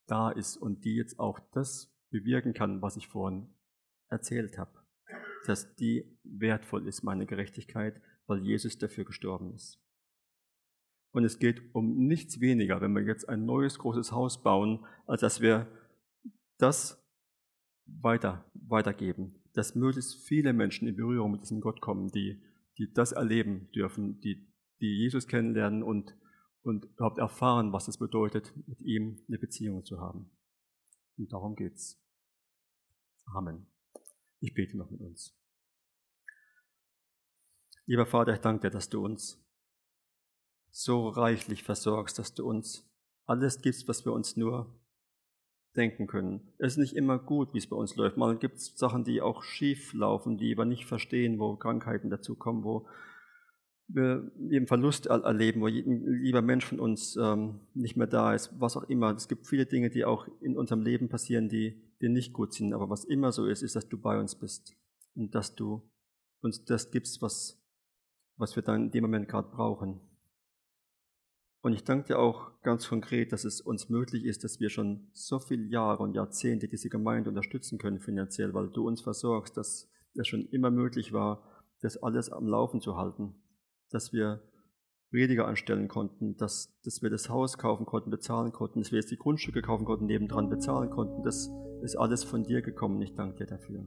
da 0.06 0.30
ist 0.30 0.56
und 0.56 0.84
die 0.84 0.96
jetzt 0.96 1.18
auch 1.18 1.38
das 1.52 1.94
bewirken 2.10 2.54
kann, 2.54 2.82
was 2.82 2.96
ich 2.96 3.08
vorhin 3.08 3.54
erzählt 4.08 4.58
habe. 4.58 4.72
Dass 5.46 5.74
die 5.76 6.18
wertvoll 6.24 6.86
ist, 6.86 7.02
meine 7.02 7.26
Gerechtigkeit, 7.26 8.00
weil 8.26 8.42
Jesus 8.42 8.78
dafür 8.78 9.04
gestorben 9.04 9.54
ist. 9.54 9.80
Und 11.12 11.24
es 11.24 11.38
geht 11.38 11.74
um 11.74 12.06
nichts 12.06 12.40
weniger, 12.40 12.80
wenn 12.80 12.92
wir 12.92 13.02
jetzt 13.02 13.28
ein 13.28 13.46
neues 13.46 13.78
großes 13.78 14.12
Haus 14.12 14.42
bauen, 14.42 14.84
als 15.06 15.22
dass 15.22 15.40
wir 15.40 15.66
das 16.58 17.02
weiter, 17.86 18.44
weitergeben, 18.54 19.42
dass 19.54 19.74
möglichst 19.74 20.26
viele 20.26 20.52
Menschen 20.52 20.86
in 20.86 20.96
Berührung 20.96 21.32
mit 21.32 21.42
diesem 21.42 21.60
Gott 21.60 21.80
kommen, 21.80 22.08
die, 22.08 22.42
die 22.76 22.92
das 22.92 23.12
erleben 23.12 23.70
dürfen, 23.72 24.20
die, 24.20 24.52
die 24.80 24.98
Jesus 24.98 25.26
kennenlernen 25.26 25.82
und, 25.82 26.14
und 26.68 26.84
überhaupt 26.84 27.18
erfahren, 27.18 27.72
was 27.72 27.88
es 27.88 27.98
bedeutet, 27.98 28.52
mit 28.66 28.80
ihm 28.82 29.24
eine 29.28 29.38
Beziehung 29.38 29.84
zu 29.84 30.00
haben. 30.00 30.30
Und 31.16 31.32
darum 31.32 31.56
geht's. 31.56 32.00
Amen. 33.34 33.66
Ich 34.40 34.54
bete 34.54 34.76
noch 34.76 34.90
mit 34.90 35.00
uns. 35.00 35.34
Lieber 37.86 38.06
Vater, 38.06 38.34
ich 38.34 38.40
danke 38.40 38.68
dir, 38.68 38.70
dass 38.70 38.88
du 38.88 39.04
uns 39.04 39.42
so 40.70 41.08
reichlich 41.08 41.62
versorgst, 41.62 42.18
dass 42.18 42.34
du 42.34 42.46
uns 42.46 42.86
alles 43.24 43.60
gibst, 43.60 43.88
was 43.88 44.04
wir 44.04 44.12
uns 44.12 44.36
nur 44.36 44.78
denken 45.76 46.06
können. 46.06 46.52
Es 46.58 46.72
ist 46.72 46.78
nicht 46.78 46.96
immer 46.96 47.18
gut, 47.18 47.54
wie 47.54 47.58
es 47.58 47.68
bei 47.68 47.76
uns 47.76 47.96
läuft. 47.96 48.16
Mal 48.16 48.36
gibt 48.36 48.56
es 48.56 48.76
Sachen, 48.76 49.04
die 49.04 49.22
auch 49.22 49.42
schief 49.42 49.92
laufen, 49.92 50.38
die 50.38 50.56
wir 50.56 50.64
nicht 50.64 50.86
verstehen, 50.86 51.38
wo 51.38 51.56
Krankheiten 51.56 52.10
dazukommen, 52.10 52.64
wo 52.64 52.88
wir 53.88 54.30
eben 54.50 54.66
Verlust 54.66 55.06
erleben, 55.06 55.62
wo 55.62 55.66
ein 55.66 56.20
lieber 56.20 56.42
Mensch 56.42 56.66
von 56.66 56.78
uns 56.78 57.16
ähm, 57.16 57.60
nicht 57.74 57.96
mehr 57.96 58.06
da 58.06 58.34
ist, 58.34 58.52
was 58.60 58.76
auch 58.76 58.84
immer. 58.84 59.14
Es 59.14 59.28
gibt 59.28 59.46
viele 59.46 59.64
Dinge, 59.64 59.88
die 59.88 60.04
auch 60.04 60.28
in 60.40 60.56
unserem 60.56 60.82
Leben 60.82 61.08
passieren, 61.08 61.48
die, 61.48 61.80
die 62.02 62.10
nicht 62.10 62.34
gut 62.34 62.52
sind. 62.52 62.74
Aber 62.74 62.90
was 62.90 63.04
immer 63.04 63.32
so 63.32 63.46
ist, 63.46 63.62
ist, 63.62 63.76
dass 63.76 63.88
du 63.88 63.98
bei 63.98 64.20
uns 64.20 64.34
bist 64.34 64.76
und 65.14 65.34
dass 65.34 65.54
du 65.54 65.82
uns 66.42 66.64
das 66.64 66.90
gibst, 66.90 67.22
was, 67.22 67.58
was 68.36 68.56
wir 68.56 68.62
dann 68.62 68.84
in 68.84 68.90
dem 68.90 69.02
Moment 69.02 69.26
gerade 69.26 69.48
brauchen. 69.48 70.00
Und 71.62 71.72
ich 71.72 71.82
danke 71.82 72.08
dir 72.08 72.18
auch 72.18 72.60
ganz 72.62 72.88
konkret, 72.88 73.32
dass 73.32 73.44
es 73.44 73.60
uns 73.60 73.88
möglich 73.88 74.24
ist, 74.24 74.44
dass 74.44 74.60
wir 74.60 74.70
schon 74.70 75.08
so 75.12 75.40
viele 75.40 75.64
Jahre 75.64 76.02
und 76.02 76.14
Jahrzehnte 76.14 76.68
diese 76.68 76.88
Gemeinde 76.88 77.30
unterstützen 77.30 77.78
können 77.78 77.98
finanziell, 77.98 78.54
weil 78.54 78.68
du 78.68 78.86
uns 78.86 79.00
versorgst, 79.00 79.56
dass 79.56 79.90
es 80.14 80.28
schon 80.28 80.46
immer 80.50 80.70
möglich 80.70 81.12
war, 81.12 81.42
das 81.80 81.96
alles 81.96 82.30
am 82.30 82.46
Laufen 82.46 82.80
zu 82.80 82.96
halten, 82.96 83.34
dass 83.90 84.12
wir 84.12 84.42
Prediger 85.10 85.46
anstellen 85.46 85.88
konnten, 85.88 86.36
dass, 86.36 86.78
dass 86.84 87.02
wir 87.02 87.08
das 87.08 87.30
Haus 87.30 87.56
kaufen 87.56 87.86
konnten, 87.86 88.10
bezahlen 88.10 88.52
konnten, 88.52 88.80
dass 88.80 88.92
wir 88.92 88.98
jetzt 88.98 89.10
die 89.10 89.16
Grundstücke 89.16 89.62
kaufen 89.62 89.86
konnten, 89.86 90.06
nebendran 90.06 90.50
bezahlen 90.50 90.90
konnten. 90.90 91.22
Das 91.22 91.50
ist 91.82 91.96
alles 91.96 92.24
von 92.24 92.44
dir 92.44 92.60
gekommen. 92.60 93.00
Ich 93.00 93.14
danke 93.14 93.36
dir 93.36 93.46
dafür. 93.46 93.86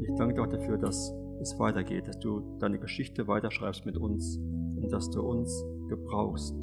Ich 0.00 0.14
danke 0.16 0.34
dir 0.34 0.42
auch 0.42 0.48
dafür, 0.48 0.78
dass 0.78 1.12
es 1.40 1.58
weitergeht, 1.58 2.06
dass 2.06 2.18
du 2.20 2.56
deine 2.60 2.78
Geschichte 2.78 3.26
weiterschreibst 3.26 3.84
mit 3.84 3.96
uns 3.96 4.36
und 4.36 4.90
dass 4.92 5.10
du 5.10 5.22
uns 5.22 5.64
gebrauchst 5.88 6.54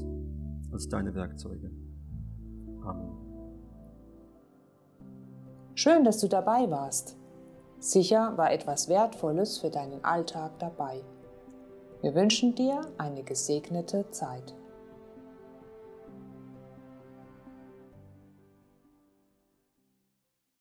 als 0.71 0.87
deine 0.87 1.13
Werkzeuge. 1.13 1.69
Amen. 2.81 3.11
Schön, 5.73 6.05
dass 6.05 6.21
du 6.21 6.29
dabei 6.29 6.69
warst. 6.71 7.17
Sicher 7.79 8.37
war 8.37 8.53
etwas 8.53 8.87
Wertvolles 8.87 9.57
für 9.57 9.69
deinen 9.69 10.03
Alltag 10.05 10.57
dabei. 10.59 11.03
Wir 12.01 12.13
wünschen 12.15 12.55
dir 12.55 12.81
eine 12.97 13.23
gesegnete 13.23 14.09
Zeit. 14.11 14.53